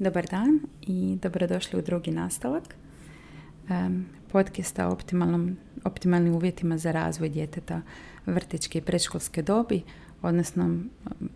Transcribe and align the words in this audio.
Dobar 0.00 0.26
dan 0.30 0.60
i 0.82 1.18
dobrodošli 1.22 1.78
u 1.78 1.82
drugi 1.82 2.10
nastavak 2.10 2.74
podcasta 4.32 4.88
o 4.88 4.96
optimalnim 5.84 6.34
uvjetima 6.34 6.78
za 6.78 6.92
razvoj 6.92 7.28
djeteta 7.28 7.80
vrtičke 8.26 8.78
i 8.78 8.82
predškolske 8.82 9.42
dobi, 9.42 9.82
odnosno 10.22 10.80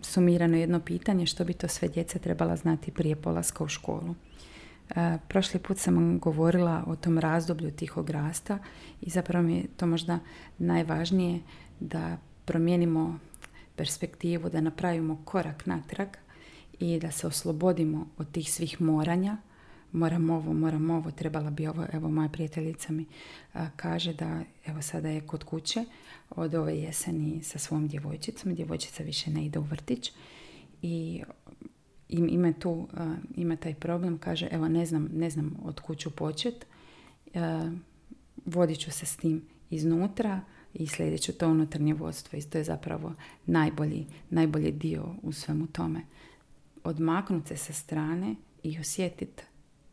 sumirano 0.03 0.57
jedno 0.57 0.81
pitanje 0.81 1.27
što 1.27 1.45
bi 1.45 1.53
to 1.53 1.69
sve 1.69 1.89
djeca 1.89 2.19
trebala 2.19 2.57
znati 2.57 2.91
prije 2.91 3.17
polaska 3.17 3.65
u 3.65 3.69
školu. 3.69 4.15
E, 4.91 5.19
prošli 5.29 5.61
put 5.61 5.79
sam 5.79 6.19
govorila 6.19 6.85
o 6.87 6.97
tom 6.97 7.19
razdoblju 7.19 7.71
tihog 7.71 8.11
rasta 8.11 8.59
i 9.01 9.11
zapravo 9.11 9.47
mi 9.47 9.57
je 9.57 9.67
to 9.77 9.87
možda 9.87 10.19
najvažnije 10.59 11.41
da 11.81 12.17
promijenimo 12.45 13.19
perspektivu, 13.77 14.51
da 14.51 14.61
napravimo 14.61 15.23
korak 15.25 15.67
natrag 15.67 16.09
i 16.81 16.99
da 16.99 17.11
se 17.11 17.27
oslobodimo 17.27 18.07
od 18.17 18.31
tih 18.33 18.53
svih 18.53 18.81
moranja. 18.81 19.37
Moram 19.93 20.31
ovo, 20.31 20.53
moram 20.53 20.91
ovo, 20.91 21.11
trebala 21.11 21.51
bi 21.51 21.67
ovo. 21.67 21.87
Evo, 21.93 22.09
moja 22.09 22.29
prijateljica 22.29 22.93
mi 22.93 23.07
kaže 23.77 24.13
da 24.13 24.43
evo 24.67 24.83
sada 24.83 25.09
je 25.09 25.21
kod 25.21 25.45
kuće 25.45 25.85
od 26.31 26.55
ove 26.55 26.79
jeseni 26.79 27.43
sa 27.43 27.59
svom 27.59 27.89
djevojčicom. 27.89 28.55
Djevojčica 28.55 29.03
više 29.03 29.31
ne 29.31 29.47
ide 29.47 29.59
u 29.59 29.63
vrtić 29.63 30.13
i 30.83 31.23
ima 32.09 32.53
tu, 32.53 32.89
ima 33.37 33.57
taj 33.57 33.75
problem, 33.75 34.19
kaže 34.19 34.49
evo 34.51 34.69
ne 34.69 34.87
znam, 34.87 35.09
ne 35.13 35.31
znam 35.31 35.57
od 35.65 35.81
kuću 35.81 36.11
počet, 36.11 36.67
vodit 38.45 38.79
ću 38.79 38.91
se 38.91 39.07
s 39.07 39.17
tim 39.17 39.43
iznutra 39.71 40.41
i 40.75 40.87
slijedit 40.87 41.23
ću 41.23 41.33
to 41.33 41.49
unutarnje 41.49 41.95
vodstvo 41.95 42.39
i 42.39 42.43
to 42.43 42.59
je 42.59 42.65
zapravo 42.65 43.15
najbolji, 43.47 44.07
najbolji 44.31 44.73
dio 44.73 45.15
u 45.23 45.33
svemu 45.33 45.67
tome 45.67 46.01
odmaknuti 46.85 47.49
se 47.49 47.57
sa 47.57 47.73
strane 47.73 48.35
i 48.63 48.79
osjetiti 48.79 49.43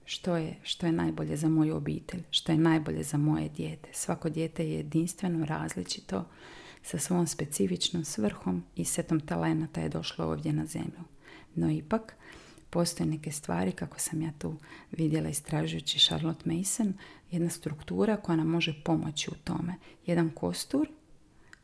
što 0.05 0.35
je, 0.38 0.55
što 0.63 0.85
je 0.85 0.91
najbolje 0.91 1.38
za 1.38 1.49
moju 1.49 1.76
obitelj, 1.76 2.24
što 2.32 2.52
je 2.52 2.57
najbolje 2.57 3.04
za 3.04 3.18
moje 3.18 3.49
dijete. 3.49 3.90
Svako 3.93 4.29
dijete 4.29 4.65
je 4.65 4.76
jedinstveno, 4.76 5.46
različito, 5.46 6.26
sa 6.84 6.98
svom 6.98 7.27
specifičnom 7.27 8.05
svrhom 8.05 8.63
i 8.76 8.85
setom 8.85 9.20
talenata 9.20 9.82
je 9.82 9.90
došlo 9.90 10.26
ovdje 10.26 10.54
na 10.54 10.65
zemlju. 10.65 11.04
No 11.55 11.71
ipak, 11.71 12.15
postoje 12.70 13.08
neke 13.10 13.32
stvari, 13.32 13.71
kako 13.71 13.99
sam 13.99 14.21
ja 14.21 14.32
tu 14.40 14.55
vidjela 14.91 15.30
istražujući 15.30 15.99
Charlotte 15.99 16.49
Mason, 16.54 16.93
jedna 17.32 17.49
struktura 17.49 18.18
koja 18.18 18.35
nam 18.35 18.48
može 18.48 18.84
pomoći 18.84 19.30
u 19.32 19.35
tome. 19.43 19.76
Jedan 20.05 20.30
kostur 20.30 20.90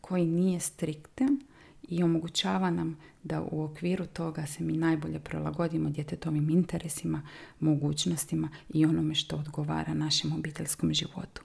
koji 0.02 0.26
nije 0.26 0.60
strikten, 0.60 1.40
i 1.90 2.04
omogućava 2.04 2.72
nam 2.72 2.98
da 3.24 3.42
u 3.52 3.64
okviru 3.64 4.06
toga 4.06 4.46
se 4.46 4.64
mi 4.64 4.78
najbolje 4.78 5.20
prilagodimo 5.20 5.90
djetetovim 5.90 6.50
interesima, 6.50 7.22
mogućnostima 7.60 8.50
i 8.70 8.86
onome 8.86 9.16
što 9.16 9.36
odgovara 9.36 9.94
našem 9.94 10.34
obiteljskom 10.34 10.94
životu. 10.94 11.42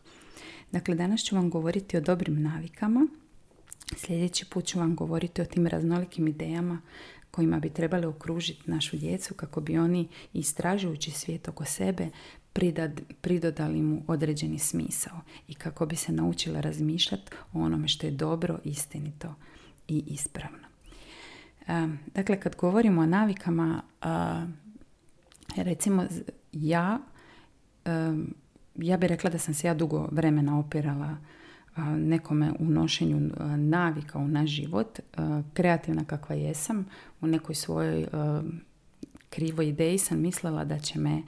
Dakle, 0.72 0.94
danas 0.94 1.20
ću 1.20 1.36
vam 1.36 1.50
govoriti 1.50 1.96
o 1.96 2.00
dobrim 2.00 2.42
navikama. 2.42 3.06
Sljedeći 3.96 4.44
put 4.50 4.64
ću 4.64 4.78
vam 4.78 4.96
govoriti 4.96 5.42
o 5.42 5.44
tim 5.44 5.66
raznolikim 5.66 6.28
idejama 6.28 6.80
kojima 7.30 7.60
bi 7.60 7.70
trebali 7.70 8.06
okružiti 8.06 8.70
našu 8.70 8.96
djecu 8.96 9.34
kako 9.34 9.60
bi 9.60 9.78
oni 9.78 10.08
istražujući 10.32 11.10
svijet 11.10 11.48
oko 11.48 11.64
sebe 11.64 12.08
pridodali 13.20 13.82
mu 13.82 14.02
određeni 14.06 14.58
smisao 14.58 15.20
i 15.48 15.54
kako 15.54 15.86
bi 15.86 15.96
se 15.96 16.12
naučila 16.12 16.60
razmišljati 16.60 17.32
o 17.52 17.60
onome 17.60 17.88
što 17.88 18.06
je 18.06 18.10
dobro, 18.10 18.58
istinito 18.64 19.34
i 19.88 20.04
ispravno. 20.06 20.66
Dakle, 22.14 22.40
kad 22.40 22.56
govorimo 22.56 23.00
o 23.00 23.06
navikama, 23.06 23.82
recimo 25.56 26.06
ja, 26.52 26.98
ja 28.76 28.96
bih 28.96 29.08
rekla 29.08 29.30
da 29.30 29.38
sam 29.38 29.54
se 29.54 29.66
ja 29.66 29.74
dugo 29.74 30.08
vremena 30.12 30.58
opirala 30.58 31.16
nekome 31.96 32.52
u 32.58 32.64
nošenju 32.64 33.30
navika 33.56 34.18
u 34.18 34.28
naš 34.28 34.50
život, 34.50 35.00
kreativna 35.54 36.04
kakva 36.04 36.34
jesam, 36.34 36.86
u 37.20 37.26
nekoj 37.26 37.54
svojoj 37.54 38.06
krivoj 39.34 39.68
ideji 39.68 39.98
sam 39.98 40.20
mislila 40.20 40.64
da 40.64 40.78
će 40.78 40.98
me 40.98 41.22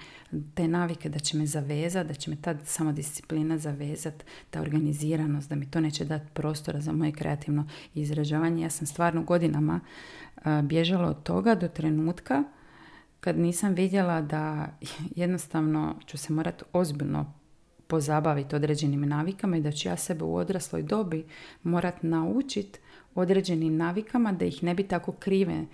te 0.55 0.69
navike, 0.69 1.09
da 1.09 1.19
će 1.19 1.37
me 1.37 1.47
zavezati, 1.47 2.09
da 2.09 2.15
će 2.15 2.31
me 2.31 2.37
ta 2.37 2.57
samodisciplina 2.65 3.59
zavezati, 3.59 4.25
ta 4.51 4.61
organiziranost, 4.61 5.49
da 5.49 5.55
mi 5.55 5.71
to 5.71 5.81
neće 5.81 6.05
dati 6.05 6.27
prostora 6.35 6.81
za 6.81 6.93
moje 6.93 7.13
kreativno 7.13 7.69
izražavanje. 7.95 8.63
Ja 8.63 8.71
sam 8.71 8.87
stvarno 8.87 9.23
godinama 9.23 9.81
bježala 10.63 11.09
od 11.09 11.23
toga 11.23 11.55
do 11.55 11.69
trenutka 11.69 12.45
kad 13.21 13.39
nisam 13.39 13.75
vidjela 13.75 14.21
da 14.21 14.69
jednostavno 15.23 15.97
ću 16.07 16.19
se 16.19 16.33
morati 16.33 16.65
ozbiljno 16.73 17.33
pozabaviti 17.87 18.57
određenim 18.57 19.01
navikama 19.01 19.57
i 19.57 19.61
da 19.61 19.73
ću 19.73 19.89
ja 19.89 19.97
sebe 19.97 20.25
u 20.25 20.37
odrasloj 20.37 20.83
dobi 20.83 21.25
morat 21.63 22.03
naučiti 22.03 22.79
određenim 23.15 23.77
navikama 23.77 24.33
da 24.33 24.45
ih 24.45 24.63
ne 24.63 24.75
bi 24.75 24.83
tako 24.83 25.13
krive 25.13 25.65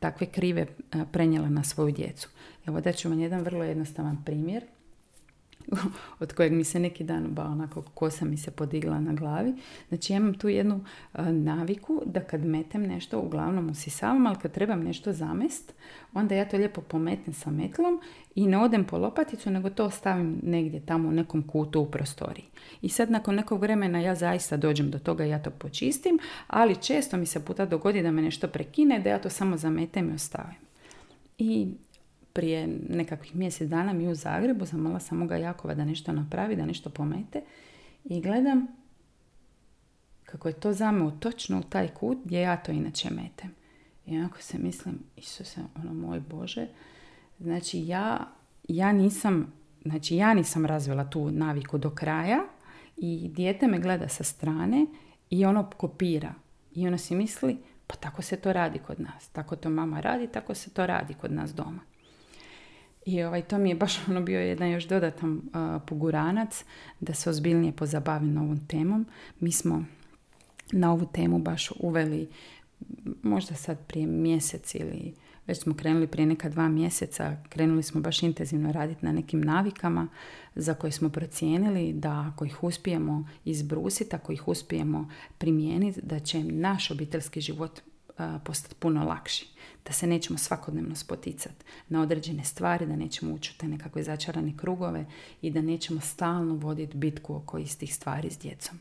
takve 0.00 0.26
krive 0.26 0.66
prenijela 1.12 1.48
na 1.48 1.64
svoju 1.64 1.92
djecu. 1.92 2.28
Evo 2.66 2.80
da 2.80 2.92
ću 2.92 3.08
vam 3.08 3.20
jedan 3.20 3.40
vrlo 3.40 3.64
jednostavan 3.64 4.24
primjer 4.24 4.64
od 6.20 6.32
kojeg 6.32 6.52
mi 6.52 6.64
se 6.64 6.78
neki 6.78 7.04
dan 7.04 7.26
ba 7.34 7.44
onako 7.44 7.82
kosa 7.82 8.24
mi 8.24 8.36
se 8.36 8.50
podigla 8.50 9.00
na 9.00 9.12
glavi. 9.12 9.54
Znači 9.88 10.12
ja 10.12 10.16
imam 10.16 10.34
tu 10.34 10.48
jednu 10.48 10.84
naviku 11.30 12.02
da 12.06 12.20
kad 12.20 12.44
metem 12.44 12.82
nešto, 12.82 13.20
uglavnom 13.20 13.70
usisavam, 13.70 14.26
ali 14.26 14.36
kad 14.42 14.52
trebam 14.52 14.82
nešto 14.82 15.12
zamest, 15.12 15.74
onda 16.14 16.34
ja 16.34 16.48
to 16.48 16.56
lijepo 16.56 16.80
pometnem 16.80 17.34
sa 17.34 17.50
metlom 17.50 18.00
i 18.34 18.46
ne 18.46 18.58
odem 18.58 18.84
po 18.84 18.98
lopaticu, 18.98 19.50
nego 19.50 19.70
to 19.70 19.90
stavim 19.90 20.40
negdje 20.42 20.86
tamo 20.86 21.08
u 21.08 21.12
nekom 21.12 21.42
kutu 21.42 21.80
u 21.80 21.90
prostoriji. 21.90 22.44
I 22.82 22.88
sad 22.88 23.10
nakon 23.10 23.34
nekog 23.34 23.60
vremena 23.60 24.00
ja 24.00 24.14
zaista 24.14 24.56
dođem 24.56 24.90
do 24.90 24.98
toga 24.98 25.24
ja 25.24 25.42
to 25.42 25.50
počistim, 25.50 26.18
ali 26.46 26.76
često 26.76 27.16
mi 27.16 27.26
se 27.26 27.44
puta 27.44 27.66
dogodi 27.66 28.02
da 28.02 28.10
me 28.10 28.22
nešto 28.22 28.48
prekine, 28.48 29.00
da 29.00 29.10
ja 29.10 29.18
to 29.18 29.30
samo 29.30 29.56
zametem 29.56 30.10
i 30.10 30.14
ostavim. 30.14 30.56
I 31.38 31.74
prije 32.32 32.78
nekakvih 32.88 33.36
mjesec 33.36 33.68
dana 33.68 33.92
mi 33.92 34.08
u 34.08 34.14
Zagrebu 34.14 34.64
zamala 34.64 35.00
sam 35.00 35.18
moga 35.18 35.36
Jakova 35.36 35.74
da 35.74 35.84
nešto 35.84 36.12
napravi, 36.12 36.56
da 36.56 36.66
nešto 36.66 36.90
pomete 36.90 37.42
i 38.04 38.20
gledam 38.20 38.66
kako 40.24 40.48
je 40.48 40.54
to 40.54 40.72
zameo 40.72 41.10
točno 41.10 41.58
u 41.58 41.62
taj 41.62 41.88
kut 41.88 42.18
gdje 42.24 42.40
ja 42.40 42.56
to 42.56 42.72
inače 42.72 43.10
metem. 43.10 43.50
I 44.06 44.18
onako 44.18 44.42
se 44.42 44.58
mislim, 44.58 44.98
Isuse, 45.16 45.60
ono 45.74 45.94
moj 45.94 46.20
Bože, 46.20 46.66
znači 47.38 47.86
ja, 47.86 48.28
ja 48.68 48.92
nisam, 48.92 49.52
znači 49.84 50.16
ja 50.16 50.34
nisam 50.34 50.66
razvila 50.66 51.10
tu 51.10 51.30
naviku 51.30 51.78
do 51.78 51.90
kraja 51.90 52.38
i 52.96 53.30
dijete 53.34 53.66
me 53.66 53.78
gleda 53.78 54.08
sa 54.08 54.24
strane 54.24 54.86
i 55.30 55.44
ono 55.44 55.70
kopira. 55.76 56.34
I 56.74 56.86
ono 56.86 56.98
si 56.98 57.14
misli, 57.14 57.58
pa 57.86 57.96
tako 57.96 58.22
se 58.22 58.36
to 58.36 58.52
radi 58.52 58.78
kod 58.78 59.00
nas. 59.00 59.28
Tako 59.28 59.56
to 59.56 59.70
mama 59.70 60.00
radi, 60.00 60.26
tako 60.26 60.54
se 60.54 60.70
to 60.70 60.86
radi 60.86 61.14
kod 61.14 61.32
nas 61.32 61.54
doma. 61.54 61.80
I 63.06 63.22
ovaj, 63.22 63.42
to 63.42 63.58
mi 63.58 63.68
je 63.68 63.74
baš 63.74 64.08
ono 64.08 64.20
bio 64.20 64.40
jedan 64.40 64.70
još 64.70 64.84
dodatan 64.84 65.32
uh, 65.32 65.82
poguranac 65.86 66.64
da 67.00 67.14
se 67.14 67.30
ozbiljnije 67.30 67.72
pozabavim 67.72 68.38
ovom 68.38 68.66
temom. 68.66 69.06
Mi 69.40 69.52
smo 69.52 69.84
na 70.72 70.92
ovu 70.92 71.06
temu 71.12 71.38
baš 71.38 71.70
uveli 71.80 72.28
možda 73.22 73.54
sad 73.54 73.86
prije 73.86 74.06
mjesec 74.06 74.74
ili 74.74 75.14
već 75.46 75.62
smo 75.62 75.74
krenuli 75.74 76.06
prije 76.06 76.26
neka 76.26 76.48
dva 76.48 76.68
mjeseca, 76.68 77.36
krenuli 77.48 77.82
smo 77.82 78.00
baš 78.00 78.22
intenzivno 78.22 78.72
raditi 78.72 79.06
na 79.06 79.12
nekim 79.12 79.40
navikama 79.40 80.08
za 80.54 80.74
koje 80.74 80.92
smo 80.92 81.08
procijenili 81.08 81.92
da 81.92 82.32
ako 82.32 82.44
ih 82.44 82.64
uspijemo 82.64 83.28
izbrusiti, 83.44 84.16
ako 84.16 84.32
ih 84.32 84.48
uspijemo 84.48 85.10
primijeniti, 85.38 86.00
da 86.02 86.18
će 86.18 86.44
naš 86.44 86.90
obiteljski 86.90 87.40
život 87.40 87.80
postati 88.44 88.74
puno 88.74 89.04
lakši. 89.04 89.48
Da 89.90 89.94
se 89.94 90.06
nećemo 90.06 90.38
svakodnevno 90.38 90.96
spoticati 90.96 91.64
na 91.88 92.02
određene 92.02 92.44
stvari, 92.44 92.86
da 92.86 92.96
nećemo 92.96 93.34
ući 93.34 93.52
u 93.54 93.58
te 93.60 93.68
nekakve 93.68 94.02
začarane 94.02 94.52
krugove 94.56 95.06
i 95.42 95.50
da 95.50 95.62
nećemo 95.62 96.00
stalno 96.00 96.54
voditi 96.54 96.96
bitku 96.96 97.34
oko 97.34 97.58
istih 97.58 97.94
stvari 97.94 98.30
s 98.30 98.38
djecom. 98.38 98.78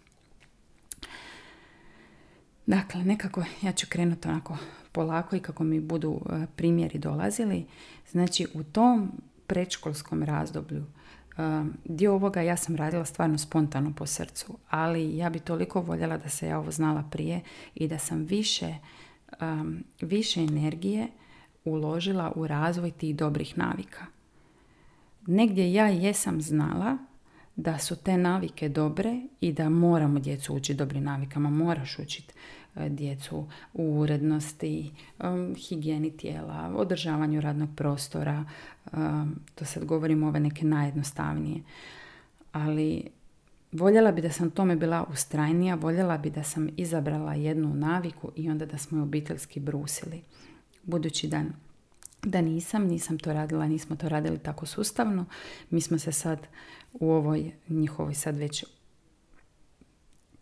Dakle, 2.66 3.04
nekako 3.04 3.44
ja 3.62 3.72
ću 3.72 3.88
krenuti 3.90 4.28
onako 4.28 4.58
polako 4.92 5.36
i 5.36 5.40
kako 5.40 5.64
mi 5.64 5.80
budu 5.80 6.22
primjeri 6.56 7.00
dolazili. 7.00 7.66
Znači, 8.12 8.48
u 8.54 8.64
tom 8.64 9.12
predškolskom 9.48 10.24
razdoblju 10.24 10.86
dio 11.86 12.14
ovoga 12.14 12.42
ja 12.42 12.58
sam 12.58 12.76
radila 12.76 13.06
stvarno 13.06 13.38
spontano 13.38 13.94
po 13.96 14.06
srcu, 14.06 14.58
ali 14.70 15.18
ja 15.18 15.30
bi 15.30 15.40
toliko 15.40 15.82
voljela 15.82 16.18
da 16.18 16.30
se 16.30 16.48
ja 16.48 16.60
ovo 16.60 16.72
znala 16.72 17.04
prije 17.12 17.42
i 17.76 17.88
da 17.88 17.98
sam 17.98 18.24
više 18.24 18.76
um, 19.42 19.84
više 20.02 20.42
energije 20.42 21.08
uložila 21.66 22.32
u 22.36 22.48
razvoj 22.48 22.92
tih 22.92 23.16
dobrih 23.16 23.58
navika. 23.58 24.06
Negdje 25.28 25.74
ja 25.74 25.88
jesam 25.88 26.42
znala 26.42 26.98
da 27.56 27.78
su 27.78 27.96
te 27.96 28.18
navike 28.18 28.70
dobre 28.70 29.22
i 29.42 29.54
da 29.54 29.70
moramo 29.70 30.20
djecu 30.20 30.56
učiti 30.56 30.78
dobrim 30.78 31.04
navikama, 31.04 31.50
moraš 31.50 32.00
učiti 32.00 32.34
djecu 32.76 33.48
u 33.74 34.00
urednosti, 34.00 34.92
higijeni 35.58 36.18
tijela, 36.18 36.74
održavanju 36.76 37.42
radnog 37.42 37.70
prostora. 37.76 38.46
To 39.56 39.66
sad 39.66 39.86
govorimo 39.86 40.28
ove 40.28 40.40
neke 40.40 40.66
najjednostavnije. 40.66 41.62
Ali 42.52 43.04
voljela 43.72 44.12
bi 44.12 44.22
da 44.22 44.32
sam 44.32 44.52
tome 44.52 44.76
bila 44.76 45.06
ustrajnija, 45.12 45.76
voljela 45.76 46.18
bi 46.18 46.30
da 46.30 46.44
sam 46.44 46.70
izabrala 46.78 47.34
jednu 47.34 47.74
naviku 47.76 48.32
i 48.36 48.50
onda 48.50 48.66
da 48.66 48.78
smo 48.78 48.98
je 48.98 49.04
obiteljski 49.04 49.60
brusili. 49.60 50.22
Budući 50.84 51.28
da 51.28 51.44
da 52.24 52.42
nisam, 52.42 52.84
nisam 52.84 53.20
to 53.20 53.34
radila, 53.34 53.68
nismo 53.68 53.96
to 53.96 54.10
radili 54.10 54.40
tako 54.40 54.66
sustavno. 54.66 55.26
Mi 55.70 55.82
smo 55.82 56.00
se 56.00 56.12
sad 56.12 56.48
u 56.94 57.12
ovoj 57.12 57.52
njihovoj 57.70 58.14
sad 58.14 58.38
već 58.38 58.66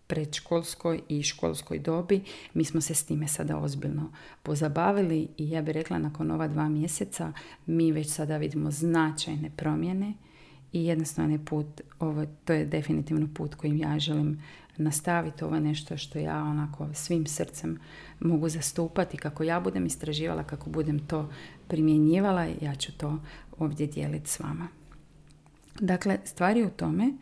predškolskoj 0.08 1.02
i 1.10 1.24
školskoj 1.24 1.80
dobi, 1.80 2.22
mi 2.54 2.66
smo 2.66 2.82
se 2.82 2.94
s 2.94 3.06
time 3.06 3.28
sada 3.28 3.58
ozbiljno 3.58 4.12
pozabavili 4.44 5.28
i 5.38 5.50
ja 5.50 5.62
bih 5.62 5.74
rekla 5.74 5.98
nakon 5.98 6.32
ova 6.32 6.48
dva 6.48 6.70
mjeseca 6.70 7.34
mi 7.66 7.92
već 7.92 8.10
sada 8.10 8.38
vidimo 8.38 8.72
značajne 8.72 9.52
promjene 9.58 10.14
i 10.74 10.86
jednostavno 10.86 11.34
je 11.34 11.46
put, 11.46 11.82
ovo, 12.00 12.26
to 12.46 12.54
je 12.54 12.66
definitivno 12.66 13.28
put 13.34 13.56
kojim 13.56 13.78
ja 13.78 14.00
želim 14.00 14.42
nastaviti. 14.78 15.44
Ovo 15.44 15.56
je 15.56 15.62
nešto 15.62 15.98
što 15.98 16.20
ja 16.20 16.44
onako 16.44 16.90
svim 16.94 17.26
srcem 17.26 17.80
mogu 18.20 18.50
zastupati. 18.50 19.18
Kako 19.18 19.44
ja 19.44 19.60
budem 19.60 19.86
istraživala, 19.86 20.44
kako 20.44 20.70
budem 20.70 21.00
to 21.00 21.30
primjenjivala, 21.68 22.48
ja 22.62 22.76
ću 22.76 22.98
to 22.98 23.20
ovdje 23.58 23.88
dijeliti 23.88 24.30
s 24.30 24.40
vama. 24.40 24.68
Dakle, 25.80 26.18
stvari 26.26 26.64
u 26.64 26.70
tome 26.70 27.06
e, 27.06 27.14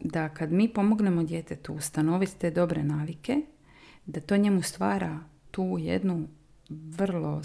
da 0.00 0.28
kad 0.28 0.52
mi 0.52 0.68
pomognemo 0.68 1.22
djetetu 1.22 1.74
ustanoviti 1.74 2.38
te 2.38 2.50
dobre 2.50 2.82
navike, 2.82 3.42
da 4.06 4.20
to 4.20 4.36
njemu 4.36 4.62
stvara 4.62 5.18
tu 5.50 5.76
jednu 5.80 6.28
vrlo, 6.68 7.42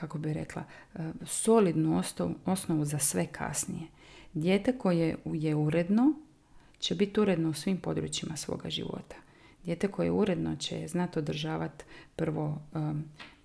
kako 0.00 0.18
bi 0.18 0.32
rekla, 0.32 0.64
e, 0.94 0.98
solidnu 1.26 2.02
osnovu 2.44 2.84
za 2.84 2.98
sve 2.98 3.26
kasnije. 3.26 3.86
Dijete 4.34 4.78
koje 4.78 5.16
je 5.24 5.54
uredno 5.54 6.12
će 6.78 6.94
biti 6.94 7.20
uredno 7.20 7.50
u 7.50 7.54
svim 7.54 7.80
područjima 7.80 8.36
svoga 8.36 8.70
života. 8.70 9.16
Dijete 9.64 9.88
koje 9.88 10.06
je 10.06 10.12
uredno 10.12 10.56
će 10.56 10.88
znati 10.88 11.18
održavati 11.18 11.84
prvo 12.16 12.62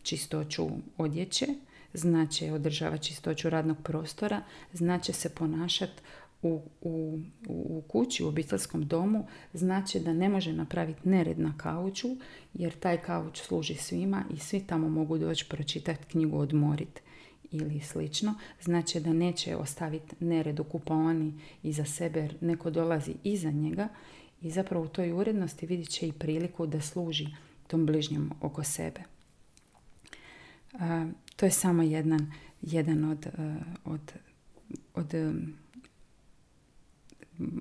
čistoću 0.04 0.68
odjeće, 0.98 1.48
znači 1.94 2.50
održavati 2.50 3.04
čistoću 3.04 3.50
radnog 3.50 3.78
prostora, 3.84 4.42
znači 4.74 5.14
se 5.14 5.30
ponašati 5.30 6.02
u, 6.46 6.62
u, 6.82 7.20
u 7.48 7.82
kući, 7.88 8.24
u 8.24 8.28
obiteljskom 8.28 8.88
domu, 8.88 9.28
znači 9.54 10.00
da 10.00 10.14
ne 10.14 10.30
može 10.30 10.54
napraviti 10.54 11.10
nered 11.10 11.40
na 11.40 11.54
kauču, 11.58 12.08
jer 12.54 12.80
taj 12.80 13.02
kauč 13.02 13.42
služi 13.42 13.76
svima 13.76 14.24
i 14.34 14.40
svi 14.40 14.60
tamo 14.60 14.90
mogu 14.90 15.18
doći 15.18 15.46
pročitati 15.50 16.06
knjigu, 16.06 16.38
odmoriti 16.38 17.02
ili 17.52 17.80
slično, 17.80 18.34
znači 18.62 19.00
da 19.00 19.14
neće 19.14 19.56
ostaviti 19.56 20.16
nered 20.20 20.60
u 20.60 20.64
kupovani 20.64 21.34
iza 21.64 21.86
sebe 21.86 22.20
jer 22.20 22.36
neko 22.42 22.70
dolazi 22.70 23.14
iza 23.24 23.52
njega 23.52 23.88
i 24.42 24.52
zapravo 24.52 24.86
u 24.86 24.88
toj 24.88 25.12
urednosti 25.12 25.66
vidjet 25.66 25.90
će 25.90 26.08
i 26.08 26.12
priliku 26.12 26.68
da 26.68 26.82
služi 26.82 27.28
tom 27.68 27.86
bližnjem 27.86 28.32
oko 28.42 28.64
sebe. 28.64 29.02
to 31.36 31.46
je 31.46 31.52
samo 31.52 31.84
jedan, 31.84 32.32
jedan 32.62 33.12
od, 33.12 33.26
e, 33.26 33.56
od, 33.86 34.14
od 34.94 35.14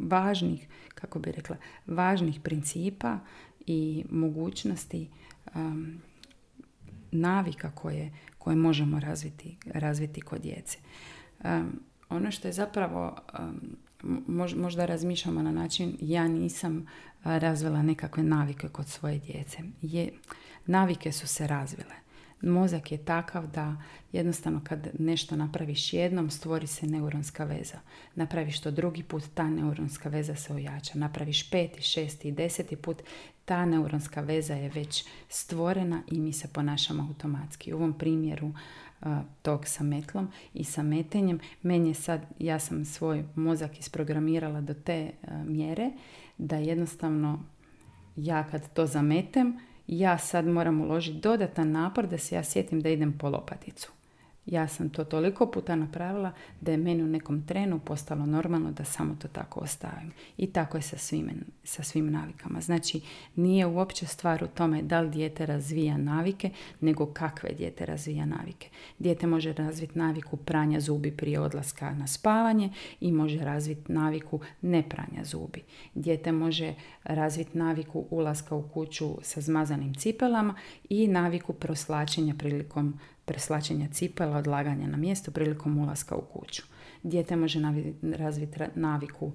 važnih, 0.01 0.69
kako 0.95 1.19
bi 1.19 1.33
rekla, 1.33 1.57
važnih 1.87 2.41
principa 2.41 3.19
i 3.67 4.05
mogućnosti 4.11 5.09
navika 7.11 7.71
koje, 7.71 8.13
koje 8.39 8.57
možemo 8.57 9.01
razviti, 9.01 9.57
razviti 9.67 10.21
kod 10.21 10.41
djece. 10.41 10.79
ono 12.09 12.31
što 12.31 12.49
je 12.49 12.53
zapravo, 12.53 13.17
možda 14.57 14.87
razmišljamo 14.87 15.43
na 15.43 15.53
način, 15.53 15.97
ja 16.01 16.29
nisam 16.29 16.87
razvila 17.25 17.83
nekakve 17.83 18.23
navike 18.23 18.69
kod 18.69 18.89
svoje 18.89 19.19
djece. 19.19 19.59
Je, 19.83 20.13
navike 20.67 21.13
su 21.13 21.27
se 21.27 21.47
razvile 21.47 22.04
mozak 22.47 22.93
je 22.93 22.99
takav 22.99 23.47
da 23.47 23.77
jednostavno 24.13 24.61
kad 24.65 24.89
nešto 24.99 25.37
napraviš 25.37 25.93
jednom 25.93 26.31
stvori 26.31 26.67
se 26.67 26.87
neuronska 26.87 27.45
veza. 27.45 27.79
Napraviš 28.15 28.61
to 28.61 28.71
drugi 28.71 29.03
put, 29.03 29.23
ta 29.35 29.51
neuronska 29.51 30.09
veza 30.09 30.37
se 30.37 30.55
ojača. 30.55 30.99
Napraviš 30.99 31.51
peti, 31.51 31.83
šesti 31.83 32.29
i 32.29 32.33
deseti 32.33 32.77
put, 32.77 33.03
ta 33.45 33.65
neuronska 33.65 34.21
veza 34.21 34.55
je 34.55 34.69
već 34.69 35.05
stvorena 35.29 36.03
i 36.11 36.21
mi 36.21 36.33
se 36.33 36.49
ponašamo 36.49 37.03
automatski. 37.03 37.73
U 37.73 37.77
ovom 37.77 37.93
primjeru 37.93 38.53
tog 39.43 39.67
sa 39.67 39.85
metlom 39.85 40.29
i 40.55 40.65
sa 40.65 40.83
metenjem, 40.83 41.41
meni 41.63 41.89
je 41.89 41.95
sad, 41.95 42.21
ja 42.39 42.59
sam 42.59 42.85
svoj 42.85 43.25
mozak 43.35 43.79
isprogramirala 43.79 44.61
do 44.61 44.75
te 44.75 45.11
mjere 45.47 45.91
da 46.39 46.57
jednostavno 46.57 47.43
ja 48.17 48.45
kad 48.45 48.73
to 48.73 48.87
zametem, 48.87 49.59
ja 49.87 50.19
sad 50.19 50.47
moram 50.47 50.81
uložiti 50.81 51.19
dodatan 51.19 51.73
napor 51.73 52.07
da 52.07 52.19
se 52.19 52.35
ja 52.35 52.45
sjetim 52.45 52.81
da 52.81 52.89
idem 52.89 53.19
po 53.19 53.29
lopaticu. 53.29 53.94
Ja 54.47 54.69
sam 54.69 54.91
to 54.91 55.05
toliko 55.05 55.47
puta 55.47 55.77
napravila 55.77 56.33
da 56.61 56.71
je 56.71 56.77
meni 56.77 57.03
u 57.03 57.07
nekom 57.07 57.47
trenu 57.47 57.79
postalo 57.79 58.27
normalno 58.27 58.73
da 58.73 58.85
samo 58.85 59.17
to 59.23 59.29
tako 59.29 59.61
ostavim. 59.61 60.13
I 60.37 60.47
tako 60.47 60.77
je 60.77 60.83
sa 60.83 60.99
svim, 60.99 61.31
sa 61.65 61.83
svim 61.83 62.13
navikama. 62.13 62.61
Znači, 62.61 63.01
nije 63.37 63.67
uopće 63.67 64.07
stvar 64.07 64.45
u 64.45 64.47
tome 64.47 64.83
da 64.83 65.01
li 65.01 65.11
dijete 65.11 65.47
razvija 65.47 65.97
navike, 65.97 66.51
nego 66.81 67.07
kakve 67.07 67.53
dijete 67.53 67.87
razvija 67.87 68.27
navike. 68.27 68.69
Dijete 68.99 69.27
može 69.27 69.53
razviti 69.53 69.99
naviku 69.99 70.37
pranja 70.37 70.81
zubi 70.81 71.11
prije 71.11 71.41
odlaska 71.41 71.95
na 71.95 72.07
spavanje 72.07 72.71
i 73.01 73.13
može 73.13 73.39
razviti 73.39 73.93
naviku 73.93 74.41
ne 74.63 74.89
pranja 74.89 75.25
zubi. 75.25 75.63
Dijete 75.95 76.33
može 76.33 76.75
razviti 77.05 77.59
naviku 77.59 78.05
ulaska 78.11 78.55
u 78.55 78.69
kuću 78.69 79.19
sa 79.23 79.41
zmazanim 79.41 79.95
cipelama 79.95 80.55
i 80.89 81.09
naviku 81.09 81.53
proslačenja 81.53 82.35
prilikom 82.39 82.99
preslačenja 83.25 83.89
cipela, 83.93 84.37
odlaganja 84.37 84.87
na 84.87 84.97
mjesto 84.97 85.31
prilikom 85.31 85.79
ulaska 85.79 86.17
u 86.17 86.23
kuću. 86.23 86.63
Dijete 87.03 87.37
može 87.37 87.61
razviti 88.03 88.61
naviku 88.75 89.33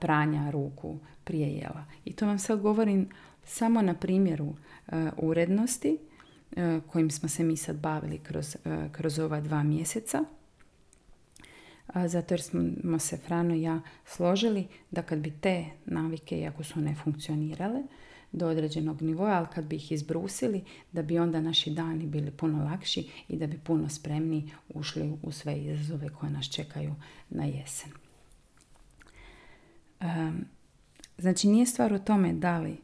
pranja 0.00 0.50
ruku 0.50 0.98
prije 1.24 1.48
jela. 1.48 1.84
I 2.04 2.12
to 2.12 2.26
vam 2.26 2.38
sad 2.38 2.60
govorim 2.60 3.08
samo 3.44 3.82
na 3.82 3.94
primjeru 3.94 4.54
urednosti 5.16 5.98
kojim 6.86 7.10
smo 7.10 7.28
se 7.28 7.44
mi 7.44 7.56
sad 7.56 7.76
bavili 7.76 8.18
kroz, 8.18 8.56
kroz 8.92 9.18
ova 9.18 9.40
dva 9.40 9.62
mjeseca. 9.62 10.24
Zato 12.06 12.34
jer 12.34 12.42
smo 12.42 12.98
se 12.98 13.16
Frano 13.16 13.54
i 13.54 13.62
ja 13.62 13.80
složili 14.04 14.66
da 14.90 15.02
kad 15.02 15.18
bi 15.18 15.30
te 15.30 15.64
navike, 15.84 16.40
iako 16.40 16.64
su 16.64 16.80
ne 16.80 16.94
funkcionirale, 16.94 17.82
do 18.36 18.48
određenog 18.48 19.02
nivoa, 19.02 19.30
ali 19.30 19.46
kad 19.54 19.64
bi 19.64 19.76
ih 19.76 19.92
izbrusili, 19.92 20.64
da 20.92 21.02
bi 21.02 21.18
onda 21.18 21.40
naši 21.40 21.70
dani 21.70 22.06
bili 22.06 22.30
puno 22.30 22.64
lakši 22.64 23.08
i 23.28 23.36
da 23.36 23.46
bi 23.46 23.58
puno 23.58 23.88
spremni 23.88 24.50
ušli 24.74 25.12
u 25.22 25.32
sve 25.32 25.58
izazove 25.58 26.08
koje 26.08 26.32
nas 26.32 26.50
čekaju 26.50 26.94
na 27.30 27.44
jesen. 27.44 27.90
znači 31.18 31.48
nije 31.48 31.66
stvar 31.66 31.92
u 31.92 31.98
tome 31.98 32.32
da 32.32 32.58
li 32.58 32.76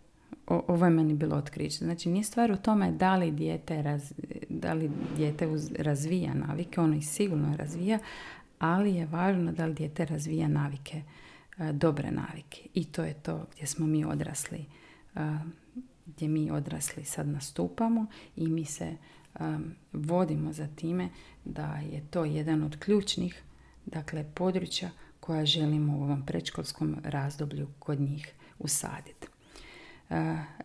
ovo 0.47 0.85
je 0.85 0.91
meni 0.91 1.15
bilo 1.15 1.37
otkriće. 1.37 1.85
Znači, 1.85 2.09
nije 2.09 2.25
stvar 2.25 2.53
u 2.53 2.57
tome 2.57 2.93
da 2.93 3.17
li 3.17 3.31
dijete, 3.31 3.83
raz, 3.83 4.13
da 4.49 4.73
li 4.73 4.91
dijete 5.17 5.49
razvija 5.79 6.35
navike, 6.35 6.81
ono 6.81 6.97
i 6.97 7.03
sigurno 7.03 7.57
razvija, 7.57 7.99
ali 8.59 8.95
je 8.95 9.07
važno 9.07 9.53
da 9.53 9.67
li 9.67 9.75
dijete 9.75 10.05
razvija 10.05 10.49
navike, 10.49 11.03
e, 11.59 11.73
dobre 11.73 12.11
navike. 12.11 12.63
I 12.75 12.85
to 12.85 13.05
je 13.05 13.15
to 13.15 13.47
gdje 13.55 13.67
smo 13.67 13.87
mi 13.87 14.05
odrasli 14.05 14.65
gdje 16.07 16.29
mi 16.29 16.51
odrasli 16.51 17.05
sad 17.05 17.29
nastupamo 17.29 18.07
i 18.37 18.47
mi 18.47 18.65
se 18.65 18.97
vodimo 19.93 20.53
za 20.53 20.67
time 20.77 21.09
da 21.45 21.75
je 21.75 22.07
to 22.11 22.25
jedan 22.25 22.63
od 22.63 22.79
ključnih 22.79 23.43
dakle, 23.87 24.25
područja 24.35 24.91
koja 25.21 25.47
želimo 25.47 25.99
u 25.99 26.03
ovom 26.03 26.27
predškolskom 26.27 26.97
razdoblju 27.05 27.69
kod 27.79 28.01
njih 28.01 28.35
usaditi. 28.59 29.32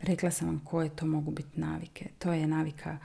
Rekla 0.01 0.31
sam 0.31 0.47
vam 0.47 0.61
koje 0.65 0.89
to 0.89 1.05
mogu 1.05 1.31
biti 1.31 1.59
navike. 1.59 2.09
To 2.19 2.33
je 2.33 2.47
navika 2.47 2.97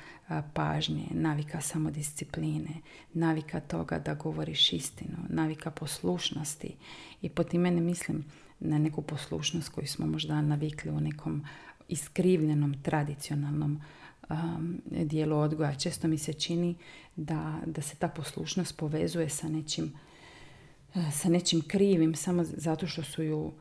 pažnje, 0.55 1.07
navika 1.11 1.61
samodiscipline, 1.61 2.75
navika 3.15 3.61
toga 3.61 3.99
da 3.99 4.15
govoriš 4.15 4.73
istinu, 4.73 5.17
navika 5.29 5.71
poslušnosti. 5.71 6.75
I 7.23 7.29
po 7.29 7.45
time 7.45 7.71
ne 7.71 7.81
mislim 7.81 8.25
na 8.61 8.79
neku 8.79 9.03
poslušnost 9.03 9.69
koju 9.69 9.87
smo 9.87 10.07
možda 10.07 10.43
navikli 10.43 10.91
u 10.91 11.01
nekom 11.01 11.45
iskrivljenom 11.89 12.83
tradicionalnom 12.83 13.81
um, 14.31 14.81
dijelu 14.87 15.39
odgoja. 15.39 15.75
Često 15.75 16.09
mi 16.09 16.19
se 16.19 16.33
čini 16.33 16.75
da, 17.17 17.61
da 17.67 17.83
se 17.83 17.97
ta 17.97 18.09
poslušnost 18.09 18.77
povezuje 18.77 19.29
sa 19.29 19.49
nečim, 19.49 19.93
sa 21.13 21.29
nečim 21.29 21.61
krivim 21.69 22.15
samo 22.15 22.45
zato 22.45 22.87
što 22.87 23.03
su 23.03 23.23
ju 23.23 23.53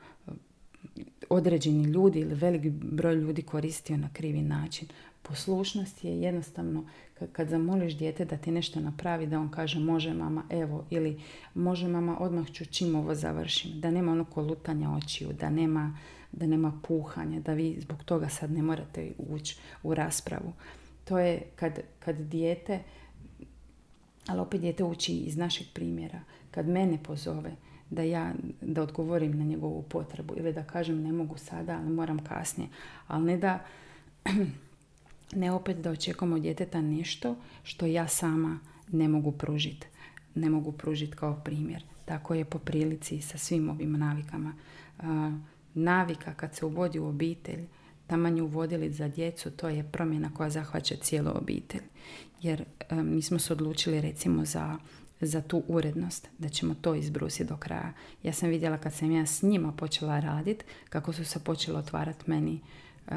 određeni 1.31 1.83
ljudi 1.83 2.19
ili 2.19 2.35
velik 2.35 2.63
broj 2.71 3.15
ljudi 3.15 3.41
koristio 3.41 3.97
na 3.97 4.09
krivi 4.13 4.41
način. 4.41 4.87
Poslušnost 5.21 6.03
je 6.03 6.21
jednostavno 6.21 6.85
kad 7.31 7.49
zamoliš 7.49 7.97
dijete 7.97 8.25
da 8.25 8.37
ti 8.37 8.51
nešto 8.51 8.79
napravi, 8.79 9.27
da 9.27 9.39
on 9.39 9.49
kaže 9.49 9.79
može 9.79 10.13
mama, 10.13 10.43
evo, 10.49 10.85
ili 10.89 11.19
može 11.53 11.87
mama, 11.87 12.17
odmah 12.19 12.51
ću 12.51 12.65
čim 12.65 12.95
ovo 12.95 13.15
završim. 13.15 13.79
Da 13.79 13.91
nema 13.91 14.11
ono 14.11 14.25
kolutanja 14.25 14.91
očiju, 14.91 15.29
da 15.39 15.49
nema, 15.49 15.97
da 16.31 16.47
nema 16.47 16.81
puhanja, 16.87 17.39
da 17.39 17.53
vi 17.53 17.77
zbog 17.81 18.03
toga 18.03 18.29
sad 18.29 18.51
ne 18.51 18.61
morate 18.61 19.11
ući 19.17 19.57
u 19.83 19.93
raspravu. 19.93 20.53
To 21.03 21.19
je 21.19 21.41
kad, 21.55 21.79
kad 21.99 22.15
dijete, 22.15 22.79
ali 24.27 24.39
opet 24.39 24.61
dijete 24.61 24.83
uči 24.83 25.13
iz 25.13 25.37
našeg 25.37 25.67
primjera. 25.73 26.19
Kad 26.51 26.67
mene 26.67 27.03
pozove, 27.03 27.55
da 27.91 28.01
ja 28.03 28.33
da 28.61 28.83
odgovorim 28.83 29.37
na 29.37 29.43
njegovu 29.43 29.81
potrebu 29.81 30.33
ili 30.37 30.53
da 30.53 30.63
kažem 30.63 31.03
ne 31.03 31.11
mogu 31.11 31.37
sada, 31.37 31.77
ali 31.77 31.89
moram 31.89 32.19
kasnije. 32.19 32.69
Ali 33.07 33.25
ne 33.25 33.37
da 33.37 33.65
ne 35.41 35.51
opet 35.51 35.77
da 35.77 35.91
očekujemo 35.91 36.35
od 36.35 36.41
djeteta 36.41 36.81
nešto 36.81 37.35
što 37.63 37.85
ja 37.85 38.07
sama 38.07 38.59
ne 38.91 39.07
mogu 39.07 39.31
pružiti. 39.31 39.87
Ne 40.35 40.49
mogu 40.49 40.71
pružiti 40.71 41.15
kao 41.15 41.41
primjer. 41.43 41.83
Tako 42.05 42.33
je 42.33 42.45
po 42.45 42.59
prilici 42.59 43.21
sa 43.21 43.37
svim 43.37 43.69
ovim 43.69 43.91
navikama. 43.91 44.53
navika 45.73 46.33
kad 46.33 46.55
se 46.55 46.65
uvodi 46.65 46.99
u 46.99 47.05
obitelj, 47.05 47.65
taman 48.07 48.37
je 48.37 48.43
uvodili 48.43 48.91
za 48.91 49.07
djecu, 49.07 49.51
to 49.51 49.69
je 49.69 49.83
promjena 49.91 50.33
koja 50.33 50.49
zahvaća 50.49 50.95
cijelu 50.95 51.31
obitelj. 51.35 51.81
Jer 52.41 52.65
mi 52.91 53.21
smo 53.21 53.39
se 53.39 53.53
odlučili 53.53 54.01
recimo 54.01 54.45
za 54.45 54.77
za 55.21 55.41
tu 55.41 55.63
urednost, 55.67 56.27
da 56.37 56.49
ćemo 56.49 56.75
to 56.81 56.95
izbrusiti 56.95 57.49
do 57.49 57.57
kraja. 57.57 57.93
Ja 58.23 58.33
sam 58.33 58.49
vidjela 58.49 58.77
kad 58.77 58.93
sam 58.93 59.11
ja 59.11 59.25
s 59.25 59.41
njima 59.41 59.71
počela 59.71 60.19
raditi, 60.19 60.65
kako 60.89 61.13
su 61.13 61.25
se 61.25 61.39
počele 61.39 61.79
otvarati 61.79 62.23
meni 62.29 62.53
uh, 62.53 63.13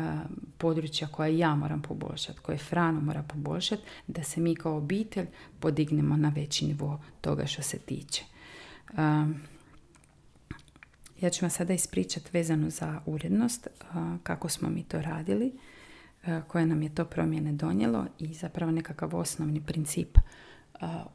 područja 0.58 1.08
koja 1.08 1.28
ja 1.28 1.54
moram 1.54 1.82
poboljšati, 1.82 2.38
koje 2.40 2.58
Frano 2.58 3.00
mora 3.00 3.22
poboljšati, 3.22 3.82
da 4.06 4.22
se 4.22 4.40
mi 4.40 4.54
kao 4.54 4.76
obitelj 4.76 5.26
podignemo 5.60 6.16
na 6.16 6.28
veći 6.28 6.66
nivo 6.66 7.00
toga 7.20 7.46
što 7.46 7.62
se 7.62 7.78
tiče. 7.78 8.24
ja 11.20 11.30
ću 11.30 11.44
vam 11.44 11.50
sada 11.50 11.72
ispričati 11.72 12.30
vezano 12.32 12.70
za 12.70 13.00
urednost, 13.06 13.68
kako 14.22 14.48
smo 14.48 14.68
mi 14.68 14.82
to 14.82 15.02
radili, 15.02 15.52
koje 16.48 16.66
nam 16.66 16.82
je 16.82 16.94
to 16.94 17.04
promjene 17.04 17.52
donijelo 17.52 18.06
i 18.18 18.34
zapravo 18.34 18.72
nekakav 18.72 19.16
osnovni 19.16 19.60
princip 19.60 20.18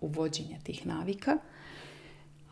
uvođenja 0.01 0.57
tih 0.63 0.87
navika. 0.87 1.37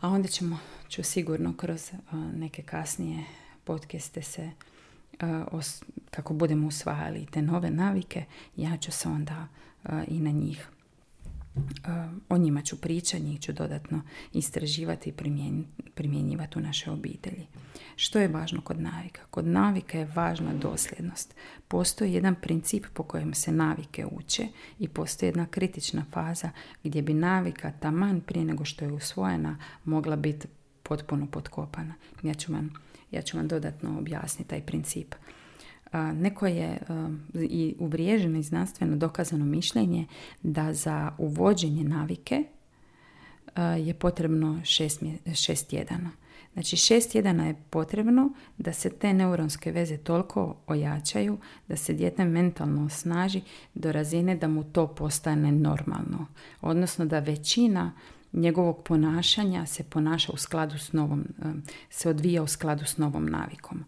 A 0.00 0.08
onda 0.08 0.28
ćemo, 0.28 0.58
ću 0.88 1.02
sigurno 1.02 1.56
kroz 1.56 1.92
neke 2.34 2.62
kasnije 2.62 3.24
podcaste 3.64 4.22
se 4.22 4.50
kako 6.10 6.34
budemo 6.34 6.66
usvajali 6.66 7.26
te 7.26 7.42
nove 7.42 7.70
navike, 7.70 8.24
ja 8.56 8.76
ću 8.76 8.92
se 8.92 9.08
onda 9.08 9.46
i 10.08 10.20
na 10.20 10.30
njih 10.30 10.68
o 12.28 12.38
njima 12.38 12.62
ću 12.62 12.80
pričati, 12.80 13.22
njih 13.22 13.40
ću 13.40 13.52
dodatno 13.52 14.02
istraživati 14.32 15.10
i 15.10 15.14
primjenjivati 15.94 16.58
u 16.58 16.62
našoj 16.62 16.92
obitelji. 16.92 17.46
Što 17.96 18.18
je 18.18 18.28
važno 18.28 18.60
kod 18.60 18.80
navika? 18.80 19.20
Kod 19.30 19.46
navika 19.46 19.98
je 19.98 20.10
važna 20.14 20.54
dosljednost. 20.54 21.34
Postoji 21.68 22.12
jedan 22.12 22.34
princip 22.34 22.86
po 22.94 23.02
kojem 23.02 23.34
se 23.34 23.52
navike 23.52 24.06
uče 24.06 24.46
i 24.78 24.88
postoji 24.88 25.28
jedna 25.28 25.46
kritična 25.46 26.04
faza 26.12 26.50
gdje 26.84 27.02
bi 27.02 27.14
navika 27.14 27.72
taman 27.80 28.20
prije 28.20 28.44
nego 28.44 28.64
što 28.64 28.84
je 28.84 28.92
usvojena 28.92 29.58
mogla 29.84 30.16
biti 30.16 30.48
potpuno 30.82 31.26
potkopana. 31.26 31.94
Ja 32.22 32.34
ću 32.34 32.52
vam, 32.52 32.70
ja 33.10 33.22
ću 33.22 33.36
vam 33.36 33.48
dodatno 33.48 33.98
objasniti 33.98 34.50
taj 34.50 34.66
princip. 34.66 35.14
Neko 35.92 36.46
je 36.46 36.78
i 37.34 37.74
uvriježeno 37.78 38.38
i 38.38 38.42
znanstveno 38.42 38.96
dokazano 38.96 39.44
mišljenje 39.44 40.06
da 40.42 40.72
za 40.72 41.12
uvođenje 41.18 41.84
navike 41.84 42.44
je 43.78 43.94
potrebno 43.94 44.60
šest, 44.64 45.02
šest 45.34 45.68
tjedana. 45.68 46.10
Znači 46.52 46.76
šest 46.76 47.12
tjedana 47.12 47.46
je 47.46 47.56
potrebno 47.70 48.32
da 48.58 48.72
se 48.72 48.90
te 48.90 49.12
neuronske 49.12 49.72
veze 49.72 49.96
toliko 49.96 50.56
ojačaju, 50.66 51.38
da 51.68 51.76
se 51.76 51.92
dijete 51.92 52.24
mentalno 52.24 52.84
osnaži 52.84 53.42
do 53.74 53.92
razine 53.92 54.36
da 54.36 54.48
mu 54.48 54.64
to 54.64 54.86
postane 54.86 55.52
normalno. 55.52 56.26
Odnosno 56.60 57.04
da 57.04 57.18
većina 57.18 57.92
njegovog 58.32 58.82
ponašanja 58.82 59.66
se 59.66 59.84
ponaša 59.84 60.32
u 60.32 60.36
skladu 60.36 60.78
s 60.78 60.92
novom, 60.92 61.24
se 61.90 62.10
odvija 62.10 62.42
u 62.42 62.46
skladu 62.46 62.84
s 62.84 62.96
novom 62.96 63.26
navikom. 63.26 63.84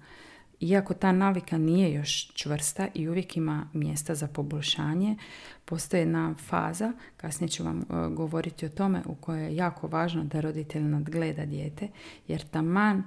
Iako 0.60 0.94
ta 0.94 1.12
navika 1.12 1.58
nije 1.58 1.92
još 1.92 2.32
čvrsta 2.34 2.88
i 2.94 3.08
uvijek 3.08 3.36
ima 3.36 3.68
mjesta 3.72 4.14
za 4.14 4.26
poboljšanje, 4.26 5.16
postoji 5.64 6.00
jedna 6.00 6.34
faza, 6.34 6.92
kasnije 7.16 7.48
ću 7.48 7.64
vam 7.64 7.80
e, 7.80 7.84
govoriti 8.14 8.66
o 8.66 8.68
tome, 8.68 9.02
u 9.06 9.14
kojoj 9.14 9.44
je 9.44 9.56
jako 9.56 9.86
važno 9.86 10.24
da 10.24 10.40
roditelj 10.40 10.82
nadgleda 10.82 11.46
dijete, 11.46 11.88
jer 12.28 12.42
taman 12.42 13.02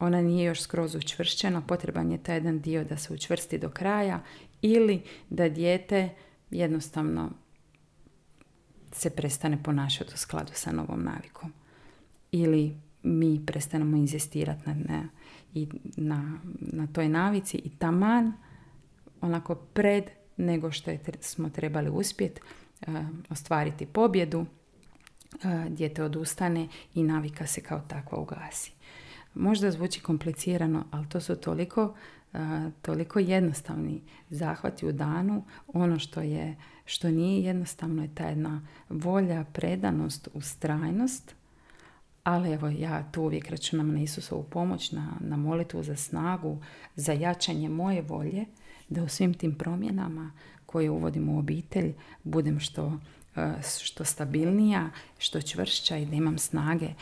ona 0.00 0.22
nije 0.22 0.44
još 0.44 0.62
skroz 0.62 0.94
učvršćena, 0.94 1.60
potreban 1.60 2.12
je 2.12 2.22
taj 2.22 2.36
jedan 2.36 2.60
dio 2.60 2.84
da 2.84 2.96
se 2.96 3.12
učvrsti 3.12 3.58
do 3.58 3.68
kraja 3.68 4.20
ili 4.62 5.02
da 5.30 5.48
dijete 5.48 6.08
jednostavno 6.50 7.30
se 8.92 9.10
prestane 9.10 9.62
ponašati 9.62 10.14
u 10.14 10.18
skladu 10.18 10.52
sa 10.54 10.72
novom 10.72 11.04
navikom. 11.04 11.52
Ili 12.32 12.76
mi 13.02 13.46
prestanemo 13.46 13.96
inzistirati 13.96 14.62
na, 14.66 14.74
ne, 14.74 15.08
i 15.54 15.68
na, 15.96 16.38
na 16.60 16.86
toj 16.86 17.08
navici 17.08 17.56
i 17.56 17.70
taman 17.70 18.32
onako 19.20 19.54
pred 19.54 20.04
nego 20.36 20.72
što 20.72 20.90
je, 20.90 21.00
smo 21.20 21.50
trebali 21.50 21.90
uspjeti 21.90 22.40
uh, 22.86 22.94
ostvariti 23.30 23.86
pobjedu, 23.86 24.40
uh, 24.40 24.46
dijete 25.68 26.02
odustane 26.02 26.68
i 26.94 27.02
navika 27.02 27.46
se 27.46 27.60
kao 27.60 27.80
takva 27.88 28.18
ugasi. 28.18 28.72
Možda 29.34 29.70
zvuči 29.70 30.00
komplicirano, 30.00 30.84
ali 30.90 31.08
to 31.08 31.20
su 31.20 31.36
toliko, 31.36 31.94
uh, 32.32 32.40
toliko 32.82 33.18
jednostavni 33.18 34.00
zahvati 34.30 34.86
u 34.86 34.92
danu. 34.92 35.44
Ono 35.72 35.98
što 35.98 36.20
je 36.20 36.56
što 36.84 37.10
nije 37.10 37.44
jednostavno 37.44 38.02
je 38.02 38.14
ta 38.14 38.24
jedna 38.24 38.66
volja, 38.88 39.44
predanost, 39.52 40.28
ustrajnost 40.34 41.34
ali 42.24 42.52
evo 42.52 42.68
ja 42.68 43.10
tu 43.12 43.22
uvijek 43.22 43.50
računam 43.50 43.92
na 43.92 44.00
Isusovu 44.00 44.42
pomoć, 44.42 44.92
na, 44.92 45.12
na 45.20 45.36
molitvu 45.36 45.82
za 45.82 45.96
snagu, 45.96 46.58
za 46.96 47.12
jačanje 47.12 47.68
moje 47.68 48.02
volje, 48.02 48.44
da 48.88 49.02
u 49.02 49.08
svim 49.08 49.34
tim 49.34 49.54
promjenama 49.54 50.32
koje 50.66 50.90
uvodim 50.90 51.28
u 51.28 51.38
obitelj 51.38 51.94
budem 52.22 52.60
što, 52.60 53.00
e, 53.36 53.52
što 53.82 54.04
stabilnija, 54.04 54.90
što 55.18 55.42
čvršća 55.42 55.96
i 55.96 56.06
da 56.06 56.16
imam 56.16 56.38
snage 56.38 56.86
e, 56.86 56.94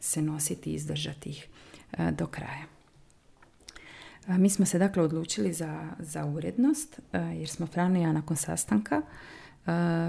se 0.00 0.22
nositi 0.22 0.70
i 0.70 0.74
izdržati 0.74 1.30
ih 1.30 1.48
e, 1.92 2.10
do 2.10 2.26
kraja. 2.26 2.64
Mi 4.26 4.50
smo 4.50 4.66
se 4.66 4.78
dakle 4.78 5.02
odlučili 5.02 5.52
za, 5.52 5.88
za 5.98 6.24
urednost 6.24 7.00
jer 7.12 7.48
smo 7.48 7.66
Frano 7.66 7.98
i 7.98 8.02
ja 8.02 8.12
nakon 8.12 8.36
sastanka 8.36 9.02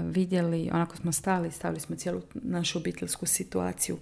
vidjeli, 0.04 0.70
onako 0.72 0.96
smo 0.96 1.12
stali, 1.12 1.50
stavili 1.50 1.80
smo 1.80 1.96
cijelu 1.96 2.22
našu 2.34 2.78
obiteljsku 2.78 3.26
situaciju 3.26 3.98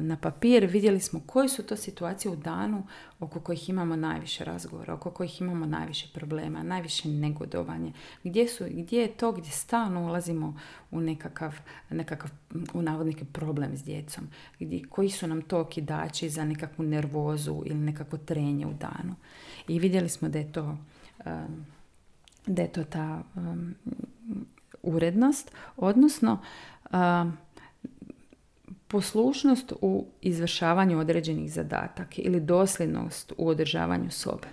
na 0.00 0.16
papir, 0.16 0.66
vidjeli 0.66 1.00
smo 1.00 1.20
koje 1.26 1.48
su 1.48 1.62
to 1.62 1.76
situacije 1.76 2.30
u 2.30 2.36
danu 2.36 2.86
oko 3.20 3.40
kojih 3.40 3.68
imamo 3.68 3.96
najviše 3.96 4.44
razgovora, 4.44 4.94
oko 4.94 5.10
kojih 5.10 5.40
imamo 5.40 5.66
najviše 5.66 6.08
problema, 6.14 6.62
najviše 6.62 7.08
negodovanje. 7.08 7.92
Gdje, 8.24 8.48
su, 8.48 8.64
gdje 8.70 9.00
je 9.00 9.16
to 9.16 9.32
gdje 9.32 9.50
stalno 9.50 10.04
ulazimo 10.04 10.60
u 10.90 11.00
nekakav, 11.00 11.54
nekakav 11.90 12.30
u 12.74 12.82
navodnike 12.82 13.24
problem 13.24 13.76
s 13.76 13.84
djecom? 13.84 14.28
Gdje, 14.60 14.82
koji 14.90 15.10
su 15.10 15.26
nam 15.26 15.42
to 15.42 15.64
kidači 15.64 16.30
za 16.30 16.44
nekakvu 16.44 16.84
nervozu 16.84 17.62
ili 17.66 17.78
nekakvo 17.78 18.18
trenje 18.18 18.66
u 18.66 18.72
danu? 18.72 19.14
I 19.68 19.78
vidjeli 19.78 20.08
smo 20.08 20.28
da 20.28 20.38
je 20.38 20.52
to, 20.52 20.78
da 22.46 22.62
je 22.62 22.72
to 22.72 22.84
ta 22.84 23.22
urednost, 24.84 25.52
odnosno 25.76 26.38
poslušnost 28.88 29.72
u 29.80 30.06
izvršavanju 30.20 30.98
određenih 30.98 31.52
zadataka 31.52 32.14
ili 32.16 32.40
dosljednost 32.40 33.32
u 33.38 33.48
održavanju 33.48 34.10
sobe 34.10 34.48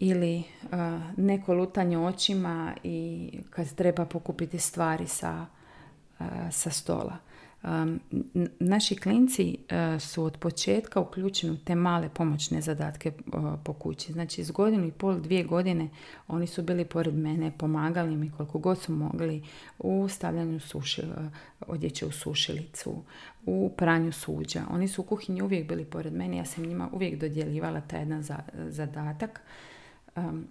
ili 0.00 0.42
neko 1.16 1.54
lutanje 1.54 1.98
očima 1.98 2.74
i 2.84 3.30
kad 3.50 3.74
treba 3.74 4.04
pokupiti 4.06 4.58
stvari 4.58 5.06
sa, 5.06 5.46
sa 6.50 6.70
stola. 6.70 7.16
Naši 8.60 8.96
klinci 8.96 9.56
e, 9.68 10.00
su 10.00 10.24
od 10.24 10.36
početka 10.36 11.00
uključeni 11.00 11.52
u 11.52 11.56
te 11.56 11.74
male 11.74 12.08
pomoćne 12.08 12.60
zadatke 12.60 13.12
po 13.64 13.72
kući. 13.72 14.12
Znači, 14.12 14.40
iz 14.40 14.50
godinu 14.50 14.86
i 14.86 14.92
pol, 14.92 15.20
dvije 15.20 15.44
godine 15.44 15.88
oni 16.28 16.46
su 16.46 16.62
bili 16.62 16.84
pored 16.84 17.14
mene, 17.14 17.52
pomagali 17.58 18.16
mi 18.16 18.30
koliko 18.30 18.58
god 18.58 18.78
su 18.78 18.92
mogli 18.92 19.42
u 19.78 20.08
stavljanju 20.08 20.60
suši, 20.60 21.00
e, 21.00 21.04
odjeće 21.66 22.06
u 22.06 22.10
sušilicu, 22.10 23.02
u 23.46 23.72
pranju 23.76 24.12
suđa. 24.12 24.62
Oni 24.70 24.88
su 24.88 25.02
u 25.02 25.04
kuhinji 25.04 25.42
uvijek 25.42 25.68
bili 25.68 25.84
pored 25.84 26.12
mene, 26.12 26.36
ja 26.36 26.44
sam 26.44 26.64
njima 26.64 26.88
uvijek 26.92 27.20
dodjelivala 27.20 27.80
taj 27.80 28.00
jedan 28.00 28.24
zadatak 28.68 29.40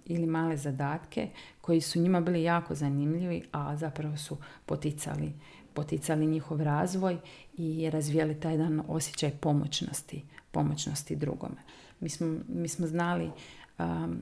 ili 0.06 0.26
male 0.26 0.56
zadatke 0.56 1.28
koji 1.60 1.80
su 1.80 2.00
njima 2.00 2.20
bili 2.20 2.42
jako 2.42 2.74
zanimljivi, 2.74 3.42
a 3.52 3.76
zapravo 3.76 4.16
su 4.16 4.36
poticali 4.66 5.32
poticali 5.78 6.26
njihov 6.26 6.62
razvoj 6.62 7.18
i 7.56 7.90
razvijali 7.90 8.40
taj 8.40 8.52
jedan 8.52 8.82
osjećaj 8.88 9.30
pomoćnosti, 9.30 10.24
pomoćnosti 10.50 11.16
drugome. 11.16 11.56
Mi 12.00 12.08
smo, 12.08 12.38
mi 12.48 12.68
smo 12.68 12.86
znali, 12.86 13.30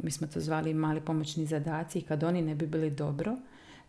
mi 0.02 0.10
smo 0.10 0.26
to 0.26 0.40
zvali 0.40 0.74
mali 0.74 1.00
pomoćni 1.00 1.46
zadaci 1.46 1.98
i 1.98 2.02
kad 2.02 2.22
oni 2.22 2.42
ne 2.42 2.54
bi 2.54 2.66
bili 2.66 2.90
dobro, 2.90 3.36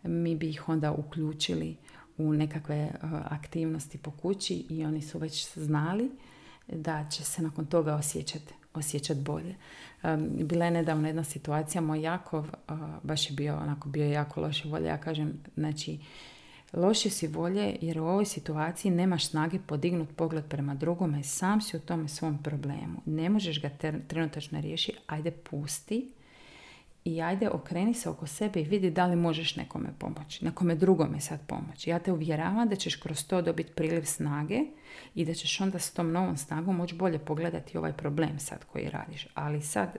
mi 0.02 0.36
bi 0.36 0.48
ih 0.48 0.68
onda 0.68 0.92
uključili 0.92 1.76
u 2.18 2.32
nekakve 2.32 2.90
aktivnosti 3.24 3.98
po 3.98 4.10
kući 4.10 4.54
i 4.68 4.84
oni 4.84 5.02
su 5.02 5.18
već 5.18 5.54
znali 5.54 6.10
da 6.68 7.08
će 7.10 7.24
se 7.24 7.42
nakon 7.42 7.66
toga 7.66 7.94
osjećati 7.94 8.54
osjećati 8.74 9.20
bolje. 9.20 9.54
Bila 10.44 10.64
je 10.64 10.70
nedavno 10.70 11.06
jedna 11.06 11.24
situacija, 11.24 11.80
moj 11.80 12.02
Jakov 12.02 12.50
baš 13.02 13.30
je 13.30 13.36
bio 13.36 13.56
onako 13.56 13.88
bio 13.88 14.06
jako 14.06 14.40
loše 14.40 14.68
volje. 14.68 14.86
Ja 14.86 14.98
kažem, 14.98 15.32
znači, 15.56 15.98
Loše 16.72 17.10
si 17.10 17.26
volje 17.26 17.76
jer 17.80 18.00
u 18.00 18.04
ovoj 18.04 18.24
situaciji 18.24 18.92
nemaš 18.92 19.26
snage 19.26 19.58
podignuti 19.66 20.14
pogled 20.14 20.44
prema 20.44 20.74
drugome 20.74 21.22
sam 21.22 21.60
si 21.60 21.76
u 21.76 21.80
tome 21.80 22.08
svom 22.08 22.42
problemu. 22.42 23.02
Ne 23.06 23.28
možeš 23.28 23.62
ga 23.62 23.70
trenutačno 24.08 24.60
riješiti, 24.60 24.98
ajde 25.06 25.30
pusti 25.30 26.12
i 27.04 27.22
ajde 27.22 27.50
okreni 27.50 27.94
se 27.94 28.10
oko 28.10 28.26
sebe 28.26 28.60
i 28.60 28.64
vidi 28.64 28.90
da 28.90 29.06
li 29.06 29.16
možeš 29.16 29.56
nekome 29.56 29.88
pomoći, 29.98 30.44
nekome 30.44 30.74
drugome 30.74 31.20
sad 31.20 31.40
pomoći. 31.46 31.90
Ja 31.90 31.98
te 31.98 32.12
uvjeravam 32.12 32.68
da 32.68 32.76
ćeš 32.76 32.96
kroz 32.96 33.26
to 33.26 33.42
dobiti 33.42 33.72
priliv 33.72 34.04
snage 34.04 34.60
i 35.14 35.24
da 35.24 35.34
ćeš 35.34 35.60
onda 35.60 35.78
s 35.78 35.92
tom 35.92 36.12
novom 36.12 36.36
snagom 36.36 36.76
moći 36.76 36.94
bolje 36.94 37.18
pogledati 37.18 37.78
ovaj 37.78 37.92
problem 37.92 38.38
sad 38.38 38.64
koji 38.64 38.88
radiš. 38.88 39.28
Ali 39.34 39.62
sad 39.62 39.96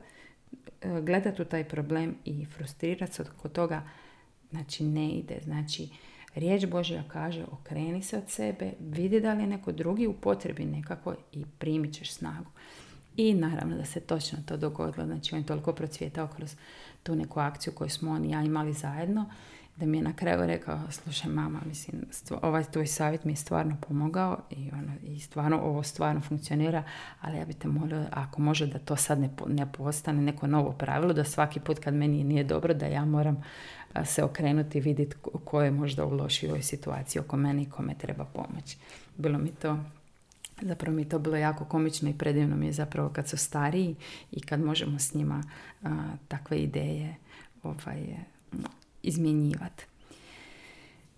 e, 0.82 1.02
gledati 1.02 1.42
u 1.42 1.46
taj 1.46 1.64
problem 1.64 2.16
i 2.26 2.46
frustrirati 2.46 3.14
se 3.14 3.24
oko 3.38 3.50
toga, 3.50 3.90
znači 4.52 4.84
ne 4.84 5.10
ide. 5.10 5.40
Znači, 5.44 5.90
Riječ 6.36 6.66
Božja 6.66 7.04
kaže 7.08 7.46
okreni 7.52 8.04
se 8.04 8.18
od 8.18 8.30
sebe, 8.30 8.72
vidi 8.80 9.22
da 9.22 9.34
li 9.34 9.44
je 9.44 9.48
neko 9.48 9.72
drugi 9.72 10.08
u 10.08 10.14
potrebi 10.14 10.66
nekako 10.66 11.16
i 11.32 11.46
primit 11.58 11.94
ćeš 11.94 12.14
snagu. 12.14 12.50
I 13.18 13.34
naravno 13.34 13.78
da 13.78 13.86
se 13.86 14.00
točno 14.00 14.40
to 14.46 14.58
dogodilo, 14.58 15.06
znači 15.06 15.36
on 15.36 15.42
je 15.42 15.48
toliko 15.48 15.74
procvjetao 15.74 16.28
kroz 16.28 16.56
tu 17.04 17.16
neku 17.16 17.40
akciju 17.40 17.74
koju 17.74 17.90
smo 17.90 18.12
on 18.12 18.26
i 18.26 18.32
ja 18.32 18.44
imali 18.44 18.74
zajedno, 18.74 19.26
da 19.80 19.86
mi 19.86 19.98
je 19.98 20.04
na 20.04 20.14
kraju 20.14 20.46
rekao, 20.46 20.80
slušaj 20.92 21.32
mama, 21.32 21.60
mislim, 21.66 22.02
ovaj 22.42 22.64
tvoj 22.64 22.88
savjet 22.88 23.24
mi 23.24 23.32
je 23.32 23.36
stvarno 23.36 23.78
pomogao 23.88 24.38
i, 24.50 24.70
ono, 24.74 24.94
i 25.04 25.20
stvarno 25.20 25.62
ovo 25.62 25.84
stvarno 25.84 26.22
funkcionira, 26.22 26.84
ali 27.22 27.38
ja 27.38 27.46
bi 27.46 27.54
te 27.54 27.68
molio, 27.68 28.06
ako 28.12 28.42
može 28.42 28.68
da 28.68 28.80
to 28.80 28.96
sad 28.96 29.20
ne, 29.20 29.30
ne 29.48 29.72
postane 29.72 30.22
neko 30.22 30.48
novo 30.48 30.72
pravilo, 30.72 31.14
da 31.14 31.24
svaki 31.24 31.60
put 31.60 31.80
kad 31.80 31.94
meni 31.94 32.24
nije 32.24 32.44
dobro, 32.44 32.74
da 32.74 32.86
ja 32.86 33.06
moram 33.06 33.44
se 34.06 34.24
okrenuti 34.24 34.78
i 34.78 34.82
vidjeti 34.82 35.16
ko 35.46 35.62
je 35.62 35.72
možda 35.72 36.06
u 36.06 36.14
lošijoj 36.14 36.62
situaciji 36.62 37.20
oko 37.20 37.38
mene 37.38 37.62
i 37.62 37.70
kome 37.70 37.96
treba 37.98 38.26
pomoć. 38.26 38.78
Bilo 39.18 39.38
mi 39.38 39.52
to 39.52 39.80
Zapravo 40.62 40.96
mi 40.96 41.10
to 41.10 41.20
bilo 41.20 41.38
jako 41.38 41.66
komično 41.66 42.10
i 42.10 42.18
predivno 42.18 42.56
mi 42.56 42.66
je 42.66 42.74
zapravo 42.74 43.10
kad 43.10 43.30
su 43.30 43.38
stariji 43.38 43.96
i 44.32 44.42
kad 44.42 44.60
možemo 44.60 45.00
s 45.00 45.14
njima 45.14 45.44
takve 46.28 46.58
ideje 46.58 47.16
ovaj, 47.64 48.06
izmjenjivati. 49.04 49.86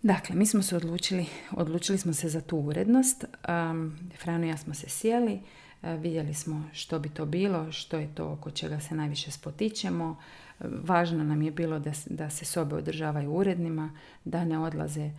Dakle, 0.01 0.35
mi 0.35 0.45
smo 0.45 0.61
se 0.61 0.75
odlučili, 0.75 1.25
odlučili 1.51 1.97
smo 1.97 2.13
se 2.13 2.29
za 2.29 2.41
tu 2.41 2.57
urednost. 2.57 3.25
Um, 3.49 3.97
Frano 4.21 4.45
i 4.45 4.49
ja 4.49 4.57
smo 4.57 4.73
se 4.73 4.89
sjeli, 4.89 5.39
vidjeli 5.81 6.33
smo 6.33 6.69
što 6.73 6.99
bi 6.99 7.09
to 7.09 7.25
bilo, 7.25 7.71
što 7.71 7.97
je 7.97 8.15
to 8.15 8.31
oko 8.31 8.51
čega 8.51 8.79
se 8.79 8.95
najviše 8.95 9.31
spotičemo, 9.31 10.17
Važno 10.63 11.23
nam 11.23 11.41
je 11.41 11.51
bilo 11.51 11.79
da, 11.79 11.91
da 12.05 12.29
se 12.29 12.45
sobe 12.45 12.75
održavaju 12.75 13.31
urednima, 13.31 13.91
da 14.25 14.45
ne 14.45 14.59
odlaze 14.59 15.01
e, 15.01 15.11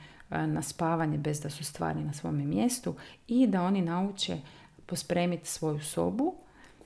na 0.47 0.63
spavanje 0.63 1.19
bez 1.19 1.41
da 1.41 1.51
su 1.51 1.65
stvari 1.65 2.01
na 2.01 2.13
svome 2.13 2.45
mjestu 2.45 2.95
i 3.29 3.47
da 3.47 3.63
oni 3.63 3.83
nauče 3.83 4.38
pospremiti 4.87 5.49
svoju 5.49 5.81
sobu, 5.81 6.35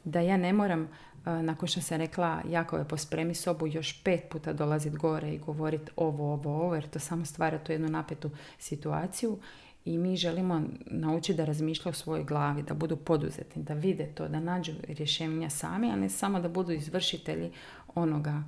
da 0.04 0.20
ja 0.20 0.37
ne 0.37 0.52
moram, 0.52 0.83
e, 0.83 0.88
nakon 1.42 1.68
što 1.68 1.80
sam 1.80 1.98
rekla 1.98 2.42
jako 2.48 2.76
je 2.76 2.88
pospremi 2.88 3.35
sobu, 3.35 3.66
još 3.66 4.02
pet 4.02 4.20
puta 4.30 4.52
dolaziti 4.52 4.96
gore 4.96 5.35
i 5.35 5.38
govoriti 5.38 5.90
ovo, 5.96 6.33
ovo, 6.33 6.57
ovo, 6.62 6.74
jer 6.74 6.88
to 6.88 6.98
samo 6.98 7.24
stvara 7.24 7.59
tu 7.59 7.72
jednu 7.72 7.88
napetu 7.88 8.30
situaciju 8.59 9.38
i 9.87 9.99
mi 9.99 10.16
želimo 10.16 10.62
naučiti 10.87 11.37
da 11.37 11.44
razmišljaju 11.44 11.90
u 11.90 11.94
svojoj 11.94 12.25
glavi, 12.25 12.62
da 12.62 12.75
budu 12.75 12.96
poduzetni, 12.96 13.62
da 13.62 13.75
vide 13.75 14.07
to, 14.07 14.29
da 14.29 14.40
nađu 14.40 14.72
rješenja 14.88 15.51
sami, 15.51 15.90
a 15.90 15.96
ne 15.96 16.09
samo 16.09 16.40
da 16.40 16.49
budu 16.49 16.72
izvršitelji 16.72 17.51
onoga, 17.94 18.42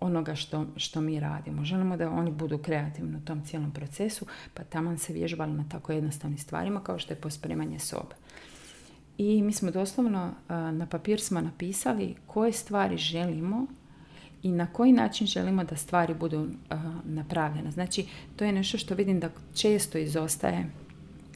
onoga 0.00 0.34
što, 0.34 0.66
što 0.76 1.00
mi 1.00 1.20
radimo. 1.20 1.64
Želimo 1.64 1.96
da 1.96 2.10
oni 2.10 2.30
budu 2.30 2.58
kreativni 2.58 3.16
u 3.16 3.24
tom 3.24 3.44
cijelom 3.44 3.72
procesu, 3.72 4.26
pa 4.54 4.64
tamo 4.64 4.98
se 4.98 5.12
vježbali 5.12 5.52
na 5.52 5.64
tako 5.68 5.92
jednostavnim 5.92 6.38
stvarima 6.38 6.80
kao 6.80 6.98
što 6.98 7.12
je 7.12 7.20
pospremanje 7.20 7.78
sobe. 7.78 8.14
I 9.18 9.42
mi 9.42 9.52
smo 9.52 9.70
doslovno 9.70 10.34
na 10.48 10.86
papir 10.90 11.20
smo 11.20 11.40
napisali 11.40 12.14
koje 12.26 12.52
stvari 12.52 12.96
želimo 12.96 13.66
i 14.44 14.52
na 14.52 14.66
koji 14.66 14.92
način 14.92 15.26
želimo 15.26 15.64
da 15.64 15.76
stvari 15.76 16.14
budu 16.14 16.48
napravljene. 17.04 17.70
Znači, 17.70 18.06
to 18.36 18.44
je 18.44 18.52
nešto 18.52 18.78
što 18.78 18.94
vidim 18.94 19.20
da 19.20 19.30
često 19.54 19.98
izostaje 19.98 20.66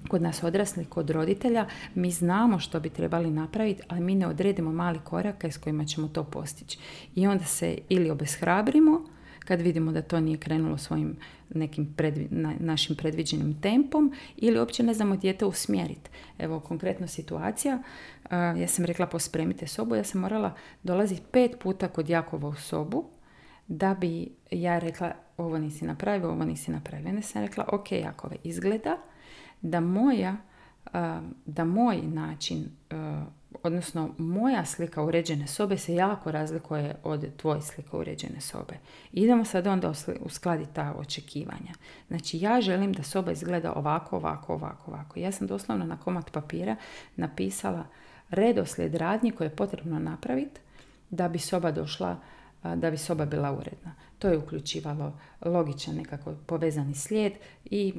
kod 0.09 0.23
nas 0.23 0.42
odraslih, 0.42 0.88
kod 0.88 1.11
roditelja, 1.11 1.66
mi 1.94 2.11
znamo 2.11 2.59
što 2.59 2.81
bi 2.81 2.90
trebali 2.90 3.31
napraviti, 3.31 3.83
ali 3.88 4.01
mi 4.01 4.14
ne 4.14 4.27
odredimo 4.27 4.73
mali 4.73 4.99
koraka 5.05 5.51
s 5.51 5.57
kojima 5.57 5.85
ćemo 5.85 6.09
to 6.09 6.25
postići. 6.25 6.79
I 7.14 7.27
onda 7.27 7.44
se 7.44 7.79
ili 7.88 8.11
obeshrabrimo, 8.11 9.05
kad 9.49 9.61
vidimo 9.61 9.93
da 9.93 10.03
to 10.03 10.21
nije 10.21 10.39
krenulo 10.39 10.79
svojim 10.79 11.17
nekim 11.51 11.95
našim 12.61 12.97
predviđenim 12.97 13.61
tempom 13.61 14.13
ili 14.37 14.59
uopće 14.59 14.83
ne 14.83 14.95
znamo 14.95 15.17
dijete 15.17 15.45
usmjeriti. 15.45 16.11
Evo 16.39 16.61
konkretno 16.61 17.07
situacija, 17.07 17.83
ja 18.31 18.69
sam 18.69 18.85
rekla 18.85 19.07
pospremite 19.07 19.67
sobu, 19.67 19.95
ja 19.95 20.05
sam 20.05 20.21
morala 20.21 20.55
dolaziti 20.83 21.23
pet 21.31 21.59
puta 21.61 21.89
kod 21.89 22.09
Jakova 22.09 22.49
u 22.49 22.55
sobu 22.55 23.05
da 23.69 23.95
bi 23.95 24.29
ja 24.51 24.79
rekla 24.79 25.13
ovo 25.37 25.59
nisi 25.59 25.85
napravio, 25.85 26.31
ovo 26.31 26.45
nisi 26.45 26.71
napravio. 26.71 27.13
Ne 27.13 27.23
sam 27.23 27.43
rekla 27.43 27.65
ok 27.73 27.93
Jakove 27.93 28.37
izgleda 28.45 28.97
da 29.63 29.81
moja 29.81 30.37
da 31.46 31.64
moj 31.64 32.03
način 32.03 32.68
odnosno 33.62 34.11
moja 34.18 34.64
slika 34.64 35.03
uređene 35.03 35.46
sobe 35.46 35.77
se 35.77 35.94
jako 35.94 36.31
razlikuje 36.31 36.96
od 37.03 37.37
tvoje 37.37 37.62
slike 37.62 37.96
uređene 37.96 38.40
sobe. 38.40 38.74
Idemo 39.12 39.44
sad 39.44 39.66
onda 39.66 39.92
uskladiti 40.20 40.74
ta 40.74 40.94
očekivanja. 40.98 41.72
Znači 42.09 42.38
ja 42.38 42.61
želim 42.61 42.92
da 42.92 43.03
soba 43.03 43.33
izgleda 43.33 43.72
ovako, 43.72 44.16
ovako, 44.16 44.55
ovako, 44.55 44.90
ovako. 44.90 45.18
Ja 45.18 45.33
sam 45.33 45.46
doslovno 45.46 45.85
na 45.85 45.96
komad 45.96 46.31
papira 46.31 46.77
napisala 47.16 47.85
redoslijed 48.31 48.94
radnji 48.94 49.31
koje 49.31 49.46
je 49.46 49.57
potrebno 49.57 49.98
napraviti 49.98 50.61
da 51.11 51.29
bi 51.29 51.38
soba 51.38 51.70
došla, 51.70 52.16
da 52.62 52.90
bi 52.90 52.97
soba 52.97 53.25
bila 53.27 53.53
uredna. 53.53 53.94
To 54.18 54.29
je 54.29 54.38
uključivalo 54.38 55.18
logičan 55.44 55.94
nekako 55.94 56.35
povezani 56.47 56.94
slijed 56.94 57.33
i 57.64 57.94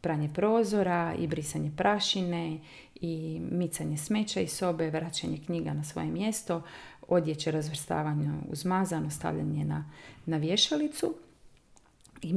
pranje 0.00 0.30
prozora 0.34 1.14
i 1.18 1.26
brisanje 1.26 1.72
prašine 1.76 2.58
i 2.94 3.40
micanje 3.50 3.96
smeća 3.96 4.40
iz 4.40 4.52
sobe, 4.52 4.90
vraćanje 4.90 5.38
knjiga 5.46 5.72
na 5.72 5.84
svoje 5.84 6.08
mjesto, 6.08 6.62
odjeće 7.08 7.50
razvrstavanje 7.50 8.30
uzmazano, 8.48 9.10
stavljanje 9.10 9.64
na, 9.64 9.84
na 10.26 10.36
vješalicu. 10.36 11.14
I 12.22 12.32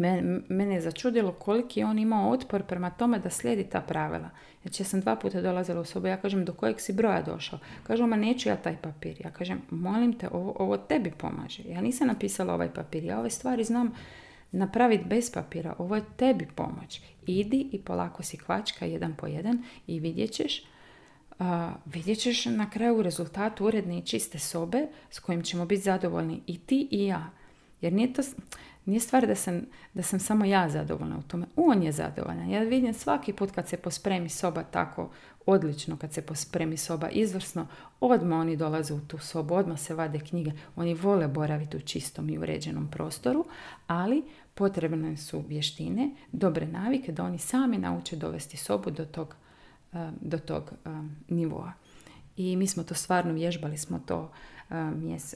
mene 0.50 0.76
je 0.76 0.82
začudilo 0.82 1.32
koliki 1.32 1.80
je 1.80 1.86
on 1.86 2.00
imao 2.00 2.30
otpor 2.30 2.64
prema 2.64 2.90
tome 2.90 3.20
da 3.20 3.30
slijedi 3.30 3.64
ta 3.64 3.82
pravila. 3.82 4.30
Znači 4.62 4.84
ja 4.84 4.88
sam 4.88 5.02
dva 5.02 5.16
puta 5.16 5.42
dolazila 5.42 5.82
u 5.82 5.86
sobu, 5.86 6.08
ja 6.08 6.18
kažem 6.18 6.46
do 6.46 6.54
kojeg 6.54 6.80
si 6.80 6.94
broja 6.94 7.22
došao. 7.22 7.60
Kažu, 7.84 8.08
ma 8.08 8.16
neću 8.16 8.50
ja 8.50 8.56
taj 8.56 8.78
papir. 8.82 9.22
Ja 9.24 9.32
kažem, 9.32 9.62
molim 9.70 10.14
te, 10.14 10.30
ovo, 10.32 10.56
ovo 10.60 10.78
tebi 10.78 11.12
pomaže. 11.18 11.64
Ja 11.64 11.82
nisam 11.82 12.08
napisala 12.08 12.54
ovaj 12.54 12.74
papir, 12.74 13.04
ja 13.04 13.20
ove 13.20 13.30
stvari 13.30 13.64
znam 13.64 13.92
napraviti 14.52 15.06
bez 15.06 15.32
papira. 15.32 15.76
Ovo 15.78 15.96
je 15.96 16.04
tebi 16.18 16.48
pomoć. 16.56 17.02
Idi 17.28 17.70
i 17.72 17.82
polako 17.82 18.24
si 18.24 18.38
kvačka 18.38 18.86
jedan 18.86 19.16
po 19.16 19.28
jedan 19.28 19.64
i 19.88 20.00
vidjet 20.00 20.32
ćeš 20.32 20.64
vidjet 21.86 22.20
ćeš 22.20 22.46
na 22.46 22.70
kraju 22.70 23.02
rezultat 23.02 23.62
uredne 23.62 23.98
i 23.98 24.02
čiste 24.02 24.40
sobe 24.40 24.88
s 25.10 25.20
kojim 25.20 25.44
ćemo 25.44 25.66
biti 25.66 25.82
zadovoljni 25.82 26.42
i 26.48 26.58
ti 26.58 26.88
i 26.92 27.06
ja. 27.06 27.30
Jer 27.82 27.94
nije 27.94 28.14
to, 28.14 28.22
Nije 28.86 29.00
stvar 29.00 29.28
da 29.28 29.36
sam, 29.36 29.62
da 29.94 30.04
sam 30.04 30.20
samo 30.20 30.46
ja 30.46 30.70
zadovoljna 30.70 31.18
u 31.18 31.22
tome. 31.22 31.46
On 31.56 31.84
je 31.84 31.92
zadovoljan. 31.92 32.50
Ja 32.50 32.60
vidim 32.60 32.94
svaki 32.94 33.34
put 33.34 33.52
kad 33.52 33.68
se 33.68 33.78
pospremi 33.78 34.30
soba 34.30 34.64
tako 34.64 35.10
odlično, 35.46 35.98
kad 35.98 36.14
se 36.14 36.22
pospremi 36.22 36.78
soba 36.78 37.10
izvrsno, 37.10 37.68
odmah 38.00 38.40
oni 38.40 38.58
dolaze 38.58 38.94
u 38.94 39.00
tu 39.00 39.18
sobu, 39.18 39.54
odmah 39.54 39.80
se 39.80 39.96
vade 39.96 40.20
knjige. 40.20 40.52
Oni 40.76 40.94
vole 40.94 41.28
boraviti 41.28 41.78
u 41.78 41.82
čistom 41.82 42.30
i 42.30 42.38
uređenom 42.38 42.88
prostoru, 42.88 43.46
ali 43.88 44.24
potrebne 44.54 45.18
su 45.18 45.44
vještine, 45.48 46.10
dobre 46.32 46.66
navike 46.68 47.12
da 47.12 47.24
oni 47.24 47.38
sami 47.38 47.78
nauče 47.78 48.16
dovesti 48.16 48.58
sobu 48.58 48.92
do 48.92 49.06
tog, 49.06 49.36
eh, 49.94 50.12
do 50.22 50.38
tog 50.38 50.72
eh, 50.74 50.90
nivoa. 51.30 51.74
I 52.38 52.56
mi 52.56 52.68
smo 52.68 52.84
to 52.84 52.94
stvarno 52.94 53.34
vježbali, 53.34 53.78
smo 53.78 54.00
to 54.00 54.32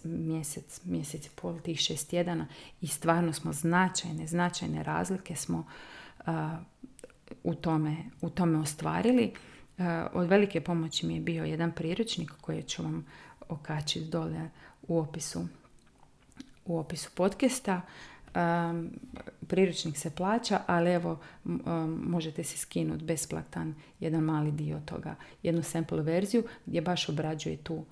mjesec, 0.03 0.81
mjesec 0.83 1.25
i 1.25 1.29
pol, 1.35 1.59
tih 1.59 1.79
šest 1.79 2.09
tjedana 2.09 2.47
i 2.81 2.87
stvarno 2.87 3.33
smo 3.33 3.53
značajne, 3.53 4.27
značajne 4.27 4.83
razlike 4.83 5.35
smo 5.35 5.65
u 7.43 7.55
tome, 7.55 7.95
u 8.21 8.29
tome 8.29 8.57
ostvarili. 8.57 9.33
Od 10.13 10.27
velike 10.27 10.61
pomoći 10.61 11.05
mi 11.05 11.15
je 11.15 11.21
bio 11.21 11.45
jedan 11.45 11.71
priručnik 11.71 12.31
koji 12.41 12.63
ću 12.63 12.83
vam 12.83 13.05
okačiti 13.49 14.09
dole 14.09 14.49
u 14.87 14.99
opisu, 14.99 15.47
u 16.65 16.77
opisu 16.79 17.09
podcasta. 17.15 17.81
Um, 18.35 18.89
priručnik 19.47 19.97
se 19.97 20.09
plaća, 20.09 20.61
ali 20.67 20.91
evo 20.91 21.19
možete 21.87 22.43
si 22.43 22.57
skinuti 22.57 23.03
besplatan 23.03 23.75
jedan 23.99 24.23
mali 24.23 24.51
dio 24.51 24.81
toga, 24.85 25.15
jednu 25.43 25.63
sample 25.63 26.01
verziju 26.01 26.43
gdje 26.65 26.81
baš 26.81 27.09
obrađuje 27.09 27.57
tu 27.57 27.85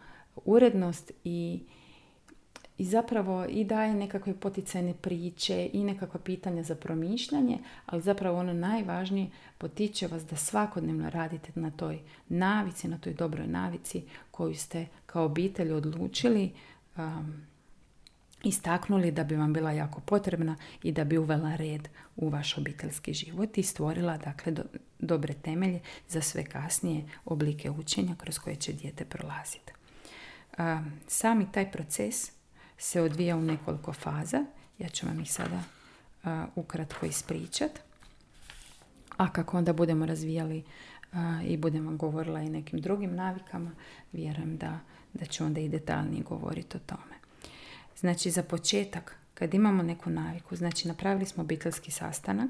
urednost 0.46 1.12
i, 1.24 1.60
i 2.78 2.86
zapravo 2.86 3.46
i 3.50 3.64
daje 3.64 3.94
nekakve 3.94 4.34
poticajne 4.34 4.94
priče 4.94 5.70
i 5.74 5.84
nekakva 5.84 6.20
pitanja 6.20 6.64
za 6.64 6.76
promišljanje, 6.76 7.58
ali 7.86 8.02
zapravo 8.02 8.40
ono 8.40 8.54
najvažnije 8.54 9.30
potiče 9.58 10.08
vas 10.08 10.26
da 10.26 10.36
svakodnevno 10.36 11.10
radite 11.10 11.52
na 11.56 11.72
toj 11.72 12.00
navici, 12.30 12.88
na 12.88 12.98
toj 12.98 13.14
dobroj 13.14 13.48
navici 13.48 14.04
koju 14.32 14.56
ste 14.56 14.86
kao 15.06 15.26
obitelj 15.26 15.72
odlučili 15.72 16.52
um, 16.98 17.46
istaknuli 18.46 19.12
da 19.12 19.24
bi 19.24 19.36
vam 19.36 19.54
bila 19.54 19.72
jako 19.72 20.02
potrebna 20.02 20.56
i 20.84 20.92
da 20.92 21.04
bi 21.04 21.18
uvela 21.18 21.56
red 21.56 21.90
u 22.16 22.30
vaš 22.30 22.58
obiteljski 22.58 23.14
život 23.14 23.58
i 23.58 23.64
stvorila 23.64 24.18
dakle 24.18 24.54
dobre 25.00 25.34
temelje 25.34 25.80
za 26.10 26.22
sve 26.22 26.46
kasnije 26.46 27.06
oblike 27.26 27.72
učenja 27.72 28.16
kroz 28.16 28.40
koje 28.40 28.56
će 28.56 28.74
dijete 28.74 29.06
prolaziti. 29.06 29.75
Sami 31.08 31.52
taj 31.52 31.72
proces 31.72 32.32
se 32.78 33.02
odvija 33.02 33.36
u 33.36 33.42
nekoliko 33.42 33.94
faza. 33.94 34.46
Ja 34.80 34.90
ću 34.90 35.08
vam 35.08 35.20
ih 35.20 35.32
sada 35.32 35.64
ukratko 36.56 37.06
ispričat. 37.06 37.72
A 39.18 39.32
kako 39.32 39.58
onda 39.58 39.74
budemo 39.74 40.06
razvijali 40.06 40.64
i 41.44 41.58
budemo 41.58 41.98
govorila 41.98 42.42
i 42.42 42.50
nekim 42.50 42.82
drugim 42.82 43.16
navikama, 43.16 43.72
vjerujem 44.14 44.58
da, 44.58 44.80
da 45.14 45.26
ću 45.26 45.44
onda 45.44 45.60
i 45.60 45.70
detaljnije 45.70 46.24
govoriti 46.24 46.78
o 46.78 46.80
tome. 46.80 47.16
Znači, 47.98 48.32
za 48.32 48.44
početak, 48.44 49.16
kad 49.34 49.54
imamo 49.54 49.84
neku 49.84 50.10
naviku, 50.10 50.56
znači 50.56 50.88
napravili 50.88 51.26
smo 51.26 51.44
obiteljski 51.44 51.92
sastanak, 51.92 52.50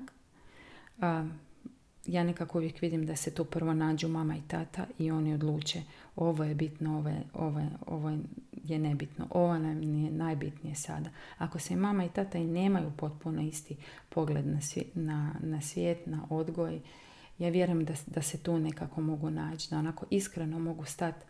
ja 2.06 2.24
nekako 2.24 2.58
uvijek 2.58 2.82
vidim 2.82 3.06
da 3.06 3.16
se 3.16 3.32
tu 3.32 3.46
prvo 3.46 3.74
nađu 3.74 4.08
mama 4.08 4.38
i 4.38 4.42
tata 4.48 4.86
i 5.00 5.12
oni 5.12 5.34
odluče 5.34 5.82
ovo 6.16 6.44
je 6.44 6.56
bitno, 6.56 6.98
ovo 6.98 7.10
je, 7.10 7.24
ovo 7.34 7.60
je, 7.60 7.70
ovo 7.88 8.18
je 8.64 8.80
nebitno, 8.80 9.28
ovo 9.30 9.58
nam 9.58 9.84
je 9.84 10.12
najbitnije 10.12 10.76
sada. 10.76 11.10
Ako 11.38 11.60
se 11.60 11.76
mama 11.76 12.06
i 12.06 12.10
tata 12.10 12.38
i 12.38 12.48
nemaju 12.48 12.92
potpuno 12.98 13.42
isti 13.42 13.76
pogled 14.10 14.48
na, 14.48 14.60
na, 14.94 15.36
na 15.40 15.62
svijet, 15.62 16.06
na 16.06 16.28
odgoj, 16.30 16.82
ja 17.40 17.50
vjerujem 17.50 17.86
da, 17.86 17.94
da 18.08 18.22
se 18.22 18.38
tu 18.38 18.60
nekako 18.60 19.02
mogu 19.02 19.30
naći, 19.30 19.70
da 19.70 19.78
onako 19.78 20.06
iskreno 20.10 20.60
mogu 20.60 20.86
stati 20.86 21.26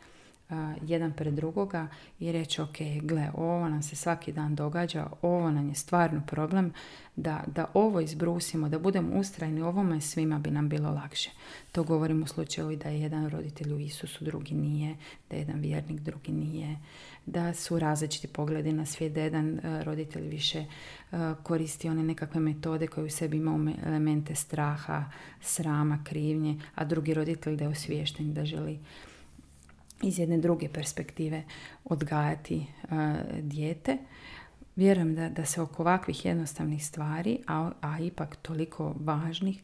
jedan 0.81 1.13
pred 1.13 1.33
drugoga 1.33 1.87
i 2.19 2.31
reći 2.31 2.61
ok, 2.61 2.77
gle, 3.01 3.29
ovo 3.33 3.69
nam 3.69 3.83
se 3.83 3.95
svaki 3.95 4.31
dan 4.31 4.55
događa, 4.55 5.07
ovo 5.21 5.51
nam 5.51 5.69
je 5.69 5.75
stvarno 5.75 6.21
problem, 6.27 6.73
da, 7.15 7.43
da 7.47 7.65
ovo 7.73 7.99
izbrusimo, 7.99 8.69
da 8.69 8.79
budemo 8.79 9.19
ustrajni 9.19 9.61
ovome, 9.61 10.01
svima 10.01 10.39
bi 10.39 10.51
nam 10.51 10.69
bilo 10.69 10.91
lakše. 10.91 11.29
To 11.71 11.83
govorim 11.83 12.23
u 12.23 12.27
slučaju 12.27 12.77
da 12.77 12.89
je 12.89 13.01
jedan 13.01 13.29
roditelj 13.29 13.73
u 13.73 13.79
Isusu, 13.79 14.25
drugi 14.25 14.53
nije, 14.53 14.95
da 15.29 15.35
je 15.35 15.39
jedan 15.39 15.59
vjernik, 15.59 15.99
drugi 15.99 16.31
nije, 16.31 16.77
da 17.25 17.53
su 17.53 17.79
različiti 17.79 18.27
pogledi 18.27 18.73
na 18.73 18.85
svijet, 18.85 19.13
da 19.13 19.21
jedan 19.21 19.59
e, 19.59 19.83
roditelj 19.83 20.27
više 20.27 20.59
e, 20.59 20.65
koristi 21.43 21.89
one 21.89 22.03
nekakve 22.03 22.39
metode 22.39 22.87
koje 22.87 23.05
u 23.05 23.09
sebi 23.09 23.37
imaju 23.37 23.73
elemente 23.85 24.35
straha, 24.35 25.05
srama, 25.41 26.03
krivnje, 26.03 26.59
a 26.75 26.85
drugi 26.85 27.13
roditelj 27.13 27.55
da 27.55 27.63
je 27.63 27.69
osviješten, 27.69 28.33
da 28.33 28.45
želi 28.45 28.79
iz 30.01 30.19
jedne 30.19 30.37
druge 30.37 30.69
perspektive 30.69 31.43
odgajati 31.83 32.65
dijete. 33.41 33.97
Vjerujem 34.75 35.15
da, 35.15 35.29
da 35.29 35.45
se 35.45 35.61
oko 35.61 35.83
ovakvih 35.83 36.25
jednostavnih 36.25 36.85
stvari, 36.85 37.39
a, 37.47 37.71
a 37.81 37.99
ipak 37.99 38.35
toliko 38.35 38.95
važnih, 38.99 39.61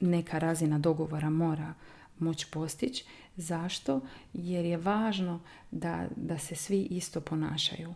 neka 0.00 0.38
razina 0.38 0.78
dogovora 0.78 1.30
mora 1.30 1.74
moći 2.18 2.46
postići. 2.50 3.04
Zašto? 3.36 4.00
Jer 4.32 4.64
je 4.64 4.76
važno 4.76 5.40
da, 5.70 6.06
da 6.16 6.38
se 6.38 6.54
svi 6.54 6.82
isto 6.82 7.20
ponašaju. 7.20 7.94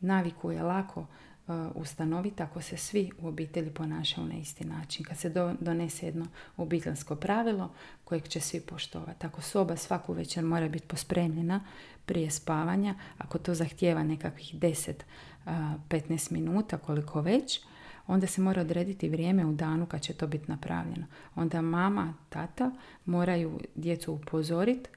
Naviku 0.00 0.50
je 0.52 0.62
lako 0.62 1.06
ustanoviti 1.74 2.42
ako 2.42 2.62
se 2.62 2.76
svi 2.76 3.10
u 3.18 3.28
obitelji 3.28 3.70
ponašaju 3.70 4.26
na 4.26 4.34
isti 4.34 4.64
način. 4.64 5.04
Kad 5.04 5.18
se 5.18 5.32
donese 5.60 6.06
jedno 6.06 6.26
obiteljsko 6.56 7.16
pravilo 7.16 7.70
kojeg 8.04 8.28
će 8.28 8.40
svi 8.40 8.60
poštovati. 8.60 9.26
Ako 9.26 9.42
soba 9.42 9.76
svaku 9.76 10.12
večer 10.12 10.44
mora 10.44 10.68
biti 10.68 10.86
pospremljena 10.86 11.60
prije 12.06 12.30
spavanja, 12.30 12.94
ako 13.18 13.38
to 13.38 13.54
zahtijeva 13.54 14.02
nekakvih 14.02 14.54
10-15 14.54 14.94
uh, 16.26 16.32
minuta, 16.32 16.78
koliko 16.78 17.20
već, 17.20 17.60
onda 18.06 18.26
se 18.26 18.40
mora 18.40 18.60
odrediti 18.60 19.08
vrijeme 19.08 19.46
u 19.46 19.52
danu 19.52 19.86
kad 19.86 20.00
će 20.00 20.12
to 20.12 20.26
biti 20.26 20.50
napravljeno. 20.50 21.06
Onda 21.34 21.60
mama, 21.60 22.14
tata 22.28 22.70
moraju 23.04 23.60
djecu 23.74 24.12
upozoriti 24.12 24.90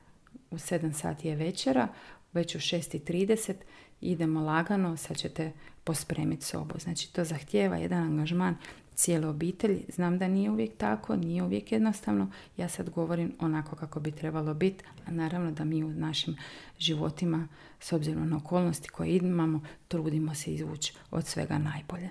u 0.52 0.56
7 0.56 0.94
sati 0.94 1.28
je 1.28 1.36
večera, 1.36 1.88
već 2.34 2.56
u 2.56 2.60
6.30 2.60 3.54
idemo 4.02 4.42
lagano, 4.42 4.98
sad 4.98 5.18
ćete 5.18 5.52
pospremiti 5.84 6.46
sobu. 6.46 6.80
Znači 6.80 7.14
to 7.14 7.24
zahtijeva 7.24 7.78
jedan 7.78 8.04
angažman 8.04 8.56
cijele 8.96 9.28
obitelji. 9.28 9.86
Znam 9.96 10.18
da 10.18 10.28
nije 10.28 10.50
uvijek 10.50 10.78
tako, 10.78 11.16
nije 11.16 11.44
uvijek 11.44 11.72
jednostavno. 11.72 12.32
Ja 12.58 12.70
sad 12.70 12.90
govorim 12.90 13.34
onako 13.40 13.76
kako 13.76 14.00
bi 14.00 14.12
trebalo 14.12 14.54
biti, 14.54 14.84
a 15.06 15.12
naravno 15.12 15.52
da 15.52 15.64
mi 15.64 15.84
u 15.84 15.90
našim 15.90 16.36
životima, 16.80 17.48
s 17.80 17.94
obzirom 17.94 18.30
na 18.30 18.38
okolnosti 18.38 18.90
koje 18.90 19.18
imamo, 19.18 19.62
trudimo 19.88 20.36
se 20.36 20.54
izvući 20.54 20.94
od 21.12 21.28
svega 21.28 21.58
najbolje. 21.58 22.10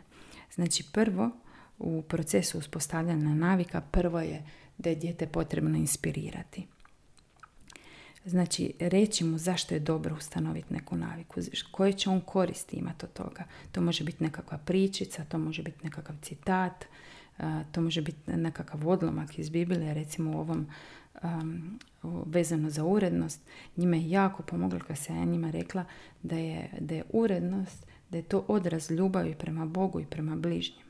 Znači 0.54 0.84
prvo, 0.92 1.30
u 1.78 2.02
procesu 2.02 2.58
uspostavljanja 2.58 3.34
navika, 3.34 3.80
prvo 3.80 4.20
je 4.20 4.42
da 4.78 4.90
je 4.90 4.96
dijete 4.96 5.26
potrebno 5.26 5.78
inspirirati. 5.78 6.66
Znači, 8.28 8.72
reći 8.78 9.24
mu 9.24 9.38
zašto 9.38 9.74
je 9.74 9.80
dobro 9.80 10.14
ustanoviti 10.16 10.74
neku 10.74 10.96
naviku, 10.96 11.40
koje 11.70 11.92
će 11.92 12.10
on 12.10 12.20
koristi 12.20 12.76
imati 12.76 13.06
od 13.06 13.12
toga. 13.12 13.44
To 13.72 13.80
može 13.80 14.04
biti 14.04 14.24
nekakva 14.24 14.58
pričica, 14.58 15.24
to 15.24 15.38
može 15.38 15.62
biti 15.62 15.84
nekakav 15.84 16.16
citat, 16.22 16.84
to 17.72 17.80
može 17.80 18.02
biti 18.02 18.30
nekakav 18.30 18.88
odlomak 18.88 19.38
iz 19.38 19.50
Biblije, 19.50 19.94
recimo 19.94 20.36
u 20.36 20.40
ovom 20.40 20.66
vezano 22.02 22.70
za 22.70 22.84
urednost. 22.84 23.40
Njima 23.76 23.96
je 23.96 24.10
jako 24.10 24.42
pomoglo 24.42 24.80
kad 24.86 24.98
se 24.98 25.12
ja 25.12 25.24
njima 25.24 25.50
rekla 25.50 25.84
da 26.22 26.36
je, 26.36 26.70
da 26.80 26.94
je 26.94 27.04
urednost, 27.12 27.86
da 28.10 28.16
je 28.16 28.22
to 28.22 28.44
odraz 28.48 28.90
ljubavi 28.90 29.34
prema 29.34 29.66
Bogu 29.66 30.00
i 30.00 30.06
prema 30.06 30.36
bližnjim. 30.36 30.86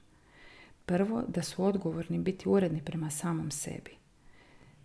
Prvo, 0.86 1.22
da 1.28 1.42
su 1.42 1.64
odgovorni 1.64 2.18
biti 2.18 2.48
uredni 2.48 2.84
prema 2.84 3.10
samom 3.10 3.50
sebi. 3.50 3.97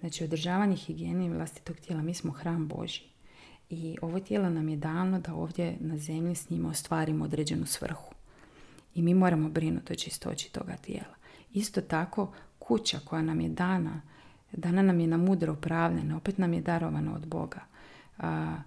Znači, 0.03 0.23
održavanje 0.23 0.75
higijene 0.75 1.29
vlastitog 1.29 1.77
tijela. 1.77 2.01
Mi 2.01 2.13
smo 2.13 2.31
hram 2.31 2.67
Boži. 2.67 3.03
I 3.69 3.97
ovo 4.01 4.19
tijelo 4.19 4.49
nam 4.49 4.69
je 4.69 4.77
dano 4.77 5.19
da 5.19 5.33
ovdje 5.33 5.77
na 5.79 5.97
zemlji 5.97 6.35
s 6.35 6.49
njima 6.49 6.69
ostvarimo 6.69 7.25
određenu 7.25 7.65
svrhu. 7.65 8.13
I 8.95 9.01
mi 9.01 9.13
moramo 9.13 9.49
brinuti 9.49 9.93
o 9.93 9.95
čistoći 9.95 10.51
toga 10.51 10.75
tijela. 10.75 11.15
Isto 11.53 11.81
tako, 11.81 12.33
kuća 12.59 12.99
koja 13.05 13.21
nam 13.21 13.41
je 13.41 13.49
dana, 13.49 14.01
dana 14.51 14.81
nam 14.81 14.99
je 14.99 15.07
na 15.07 15.17
mudro 15.17 15.53
upravljena, 15.53 16.17
opet 16.17 16.37
nam 16.37 16.53
je 16.53 16.61
darovana 16.61 17.15
od 17.15 17.27
Boga. 17.27 17.61
A, 18.17 18.57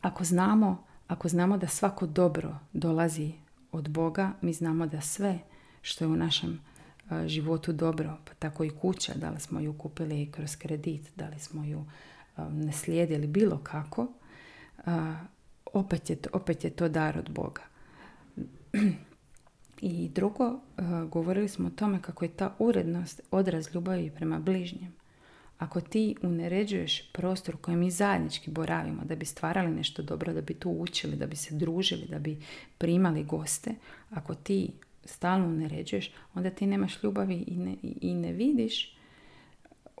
ako 0.00 0.24
znamo, 0.24 0.84
ako 1.08 1.28
znamo 1.28 1.58
da 1.58 1.66
svako 1.66 2.06
dobro 2.06 2.58
dolazi 2.72 3.32
od 3.72 3.88
Boga, 3.88 4.32
mi 4.40 4.52
znamo 4.52 4.86
da 4.86 5.00
sve 5.00 5.38
što 5.82 6.04
je 6.04 6.08
u 6.08 6.16
našem 6.16 6.60
životu 7.26 7.72
dobro, 7.72 8.18
pa 8.24 8.34
tako 8.34 8.64
i 8.64 8.70
kuća, 8.70 9.12
da 9.14 9.30
li 9.30 9.40
smo 9.40 9.60
ju 9.60 9.72
kupili 9.72 10.32
kroz 10.32 10.56
kredit, 10.56 11.10
da 11.16 11.28
li 11.28 11.38
smo 11.38 11.64
ju 11.64 11.84
naslijedili 12.36 13.26
bilo 13.26 13.58
kako, 13.58 14.06
opet 15.72 16.10
je, 16.10 16.16
to, 16.16 16.30
opet 16.32 16.64
je 16.64 16.70
to 16.70 16.88
dar 16.88 17.18
od 17.18 17.30
Boga. 17.30 17.62
I 19.80 20.08
drugo, 20.08 20.60
govorili 21.10 21.48
smo 21.48 21.66
o 21.66 21.70
tome 21.70 22.02
kako 22.02 22.24
je 22.24 22.28
ta 22.28 22.54
urednost 22.58 23.20
odraz 23.30 23.74
ljubavi 23.74 24.10
prema 24.10 24.38
bližnjem. 24.38 24.92
Ako 25.58 25.80
ti 25.80 26.16
uneređuješ 26.22 27.12
prostor 27.12 27.54
u 27.54 27.58
kojem 27.58 27.80
mi 27.80 27.90
zajednički 27.90 28.50
boravimo, 28.50 29.04
da 29.04 29.16
bi 29.16 29.24
stvarali 29.24 29.70
nešto 29.70 30.02
dobro, 30.02 30.32
da 30.32 30.40
bi 30.40 30.54
tu 30.54 30.70
učili, 30.70 31.16
da 31.16 31.26
bi 31.26 31.36
se 31.36 31.54
družili, 31.54 32.06
da 32.06 32.18
bi 32.18 32.42
primali 32.78 33.24
goste, 33.24 33.74
ako 34.10 34.34
ti 34.34 34.70
stalno 35.04 35.46
uneređuješ, 35.46 36.12
onda 36.34 36.50
ti 36.50 36.66
nemaš 36.66 37.02
ljubavi 37.02 37.44
i 37.46 37.56
ne, 37.56 37.76
i 37.82 38.14
ne 38.14 38.32
vidiš 38.32 38.96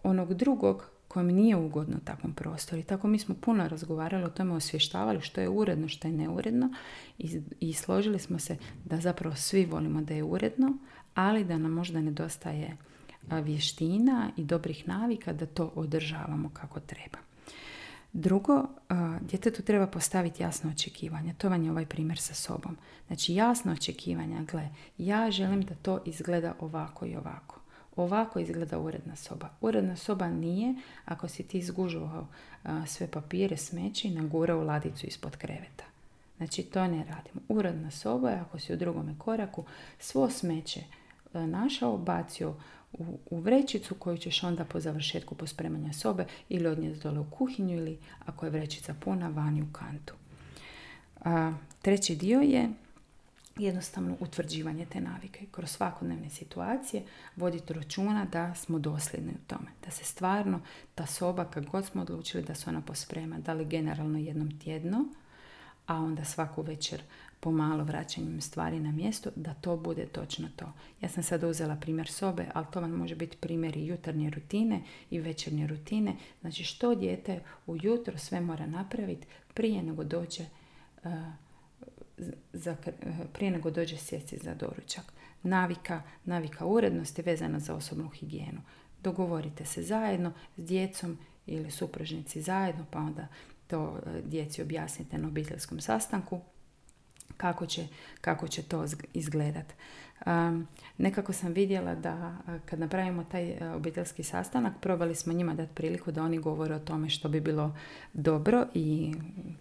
onog 0.02 0.34
drugog 0.34 0.90
kojem 1.08 1.26
nije 1.26 1.56
ugodno 1.56 1.96
u 1.96 2.04
takvom 2.04 2.32
prostoru. 2.32 2.80
I 2.80 2.84
tako 2.84 3.08
mi 3.08 3.18
smo 3.18 3.34
puno 3.34 3.68
razgovarali 3.68 4.24
o 4.24 4.30
tome, 4.30 4.54
osvještavali 4.54 5.20
što 5.20 5.40
je 5.40 5.48
uredno, 5.48 5.88
što 5.88 6.08
je 6.08 6.12
neuredno 6.12 6.72
i, 7.18 7.40
i 7.60 7.72
složili 7.72 8.18
smo 8.18 8.38
se 8.38 8.56
da 8.84 9.00
zapravo 9.00 9.36
svi 9.36 9.64
volimo 9.64 10.02
da 10.02 10.14
je 10.14 10.22
uredno, 10.22 10.76
ali 11.14 11.44
da 11.44 11.58
nam 11.58 11.72
možda 11.72 12.00
nedostaje 12.00 12.76
vještina 13.30 14.30
i 14.36 14.44
dobrih 14.44 14.88
navika 14.88 15.32
da 15.32 15.46
to 15.46 15.72
održavamo 15.74 16.50
kako 16.52 16.80
treba. 16.80 17.29
Drugo, 18.12 18.64
djetetu 19.20 19.62
treba 19.62 19.86
postaviti 19.86 20.42
jasno 20.42 20.70
očekivanje. 20.70 21.34
To 21.38 21.48
vam 21.48 21.64
je 21.64 21.70
ovaj 21.70 21.86
primjer 21.86 22.18
sa 22.18 22.34
sobom. 22.34 22.76
Znači 23.06 23.34
jasno 23.34 23.72
očekivanja, 23.72 24.42
gle, 24.42 24.68
ja 24.98 25.30
želim 25.30 25.62
da 25.62 25.74
to 25.74 26.00
izgleda 26.04 26.54
ovako 26.60 27.06
i 27.06 27.16
ovako. 27.16 27.60
Ovako 27.96 28.38
izgleda 28.38 28.78
uredna 28.78 29.16
soba. 29.16 29.48
Uredna 29.60 29.96
soba 29.96 30.28
nije 30.28 30.74
ako 31.04 31.28
si 31.28 31.42
ti 31.42 31.58
izgužovao 31.58 32.26
sve 32.86 33.06
papire, 33.10 33.56
smeći 33.56 34.08
i 34.08 34.14
nagurao 34.14 34.58
u 34.58 34.64
ladicu 34.64 35.06
ispod 35.06 35.36
kreveta. 35.36 35.84
Znači 36.36 36.62
to 36.62 36.86
ne 36.86 37.04
radimo. 37.04 37.40
Uredna 37.48 37.90
soba 37.90 38.30
je 38.30 38.40
ako 38.40 38.58
si 38.58 38.72
u 38.72 38.76
drugome 38.76 39.14
koraku 39.18 39.64
svo 39.98 40.30
smeće 40.30 40.80
našao, 41.32 41.98
bacio 41.98 42.54
u, 42.92 43.18
u 43.30 43.40
vrećicu 43.40 43.94
koju 43.94 44.18
ćeš 44.18 44.42
onda 44.42 44.64
po 44.64 44.80
završetku 44.80 45.34
pospremanja 45.34 45.92
sobe 45.92 46.26
ili 46.48 46.66
odnijeti 46.66 47.00
dole 47.00 47.18
u 47.18 47.30
kuhinju 47.30 47.76
ili 47.76 47.98
ako 48.26 48.46
je 48.46 48.50
vrećica 48.50 48.94
puna 49.00 49.28
vani 49.28 49.62
u 49.62 49.72
kantu. 49.72 50.14
A, 51.24 51.52
treći 51.82 52.16
dio 52.16 52.40
je 52.40 52.70
jednostavno 53.56 54.16
utvrđivanje 54.20 54.86
te 54.86 55.00
navike. 55.00 55.46
Kroz 55.50 55.70
svakodnevne 55.70 56.30
situacije 56.30 57.02
voditi 57.36 57.72
računa 57.72 58.24
da 58.24 58.54
smo 58.54 58.78
dosljedni 58.78 59.32
u 59.32 59.46
tome. 59.46 59.70
Da 59.84 59.90
se 59.90 60.04
stvarno 60.04 60.60
ta 60.94 61.06
soba, 61.06 61.44
kad 61.44 61.66
god 61.66 61.86
smo 61.86 62.02
odlučili 62.02 62.42
da 62.42 62.54
se 62.54 62.70
ona 62.70 62.80
posprema, 62.80 63.38
da 63.38 63.52
li 63.52 63.64
generalno 63.64 64.18
jednom 64.18 64.58
tjedno, 64.60 65.04
a 65.86 65.96
onda 65.96 66.24
svaku 66.24 66.62
večer 66.62 67.02
pomalo 67.40 67.84
vraćanjem 67.84 68.40
stvari 68.40 68.80
na 68.80 68.92
mjesto, 68.92 69.30
da 69.36 69.54
to 69.54 69.76
bude 69.76 70.06
točno 70.06 70.48
to. 70.56 70.72
Ja 71.00 71.08
sam 71.08 71.22
sad 71.22 71.44
uzela 71.44 71.76
primjer 71.76 72.08
sobe, 72.08 72.46
ali 72.54 72.66
to 72.72 72.80
vam 72.80 72.90
može 72.90 73.14
biti 73.14 73.36
primjer 73.36 73.76
i 73.76 73.86
jutarnje 73.86 74.30
rutine 74.30 74.82
i 75.10 75.20
večernje 75.20 75.66
rutine. 75.66 76.16
Znači 76.40 76.64
što 76.64 76.94
dijete 76.94 77.40
ujutro 77.66 78.18
sve 78.18 78.40
mora 78.40 78.66
napraviti 78.66 79.26
prije 79.54 79.82
nego 79.82 80.04
dođe 80.04 80.44
uh, 81.04 81.12
za, 82.52 82.76
prije 83.32 83.50
nego 83.50 83.70
dođe 83.70 83.96
sjesti 83.96 84.36
za 84.36 84.54
doručak. 84.54 85.12
Navika, 85.42 86.02
navika 86.24 86.66
urednosti 86.66 87.22
vezana 87.22 87.58
za 87.58 87.74
osobnu 87.74 88.08
higijenu. 88.08 88.60
Dogovorite 89.02 89.64
se 89.64 89.82
zajedno 89.82 90.32
s 90.56 90.64
djecom 90.64 91.18
ili 91.46 91.70
supružnici 91.70 92.42
zajedno, 92.42 92.86
pa 92.90 92.98
onda 92.98 93.26
to 93.66 93.98
e, 94.06 94.22
djeci 94.22 94.62
objasnite 94.62 95.18
na 95.18 95.28
obiteljskom 95.28 95.80
sastanku 95.80 96.40
kako 97.40 97.66
će, 97.66 97.86
kako 98.20 98.48
će 98.48 98.62
to 98.62 98.84
izgledat. 99.14 99.66
Um, 100.26 100.66
nekako 100.98 101.32
sam 101.32 101.52
vidjela 101.52 101.94
da 101.94 102.36
kad 102.66 102.78
napravimo 102.80 103.24
taj 103.24 103.50
e, 103.50 103.70
obiteljski 103.74 104.22
sastanak, 104.22 104.72
probali 104.80 105.14
smo 105.14 105.32
njima 105.32 105.54
dati 105.54 105.74
priliku 105.74 106.12
da 106.12 106.22
oni 106.22 106.38
govore 106.38 106.74
o 106.74 106.78
tome 106.78 107.08
što 107.08 107.28
bi 107.28 107.40
bilo 107.40 107.76
dobro 108.12 108.66
i 108.74 109.14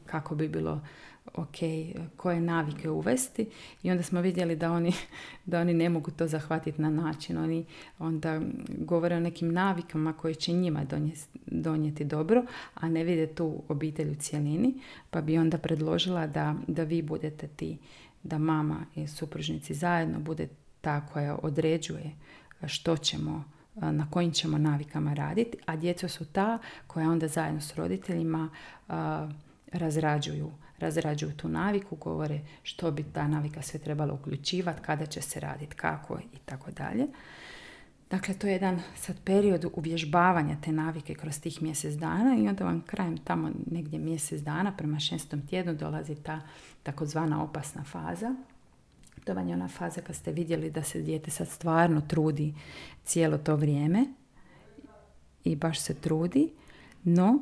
kako 0.05 0.35
bi 0.35 0.47
bilo 0.47 0.81
ok, 1.33 1.57
koje 2.17 2.41
navike 2.41 2.89
uvesti 2.89 3.49
i 3.83 3.91
onda 3.91 4.03
smo 4.03 4.21
vidjeli 4.21 4.55
da 4.55 4.71
oni, 4.71 4.93
da 5.45 5.61
oni 5.61 5.73
ne 5.73 5.89
mogu 5.89 6.11
to 6.11 6.27
zahvatiti 6.27 6.81
na 6.81 6.89
način. 6.89 7.37
Oni 7.37 7.65
onda 7.99 8.41
govore 8.77 9.15
o 9.15 9.19
nekim 9.19 9.53
navikama 9.53 10.13
koje 10.13 10.35
će 10.35 10.53
njima 10.53 10.85
donijeti, 11.45 12.05
dobro, 12.05 12.45
a 12.73 12.89
ne 12.89 13.03
vide 13.03 13.27
tu 13.27 13.63
obitelj 13.67 14.11
u 14.11 14.15
cjelini, 14.15 14.73
pa 15.09 15.21
bi 15.21 15.37
onda 15.37 15.57
predložila 15.57 16.27
da, 16.27 16.55
da 16.67 16.83
vi 16.83 17.01
budete 17.01 17.47
ti, 17.47 17.77
da 18.23 18.37
mama 18.37 18.85
i 18.95 19.07
supružnici 19.07 19.73
zajedno 19.73 20.19
bude 20.19 20.47
ta 20.81 21.05
koja 21.05 21.37
određuje 21.43 22.11
što 22.67 22.97
ćemo 22.97 23.43
na 23.75 24.07
kojim 24.11 24.31
ćemo 24.31 24.57
navikama 24.57 25.13
raditi, 25.13 25.57
a 25.65 25.75
djeca 25.75 26.07
su 26.07 26.25
ta 26.25 26.57
koja 26.87 27.09
onda 27.09 27.27
zajedno 27.27 27.61
s 27.61 27.75
roditeljima 27.75 28.49
razrađuju 29.71 30.51
razrađuju 30.79 31.31
tu 31.37 31.49
naviku, 31.49 31.95
govore 31.95 32.39
što 32.63 32.91
bi 32.91 33.03
ta 33.03 33.27
navika 33.27 33.61
sve 33.61 33.79
trebala 33.79 34.13
uključivati, 34.13 34.81
kada 34.81 35.05
će 35.05 35.21
se 35.21 35.39
raditi, 35.39 35.75
kako 35.75 36.19
i 36.19 36.37
tako 36.45 36.71
dalje. 36.71 37.07
Dakle, 38.09 38.33
to 38.33 38.47
je 38.47 38.53
jedan 38.53 38.81
sad 38.95 39.15
period 39.23 39.65
uvježbavanja 39.73 40.57
te 40.63 40.71
navike 40.71 41.13
kroz 41.13 41.39
tih 41.39 41.61
mjesec 41.61 41.93
dana 41.93 42.35
i 42.39 42.47
onda 42.47 42.65
vam 42.65 42.81
krajem 42.81 43.17
tamo 43.17 43.51
negdje 43.71 43.99
mjesec 43.99 44.41
dana 44.41 44.73
prema 44.77 44.99
šestom 44.99 45.47
tjednu 45.47 45.73
dolazi 45.73 46.15
ta 46.15 46.41
takozvana 46.83 47.43
opasna 47.43 47.83
faza. 47.83 48.35
To 49.23 49.33
vam 49.33 49.47
je 49.47 49.53
ona 49.53 49.67
faza 49.67 50.01
kad 50.01 50.15
ste 50.15 50.31
vidjeli 50.31 50.71
da 50.71 50.83
se 50.83 51.01
dijete 51.01 51.31
sad 51.31 51.47
stvarno 51.47 52.01
trudi 52.01 52.53
cijelo 53.03 53.37
to 53.37 53.55
vrijeme 53.55 54.05
i 55.43 55.55
baš 55.55 55.79
se 55.79 55.93
trudi, 55.93 56.49
no 57.03 57.39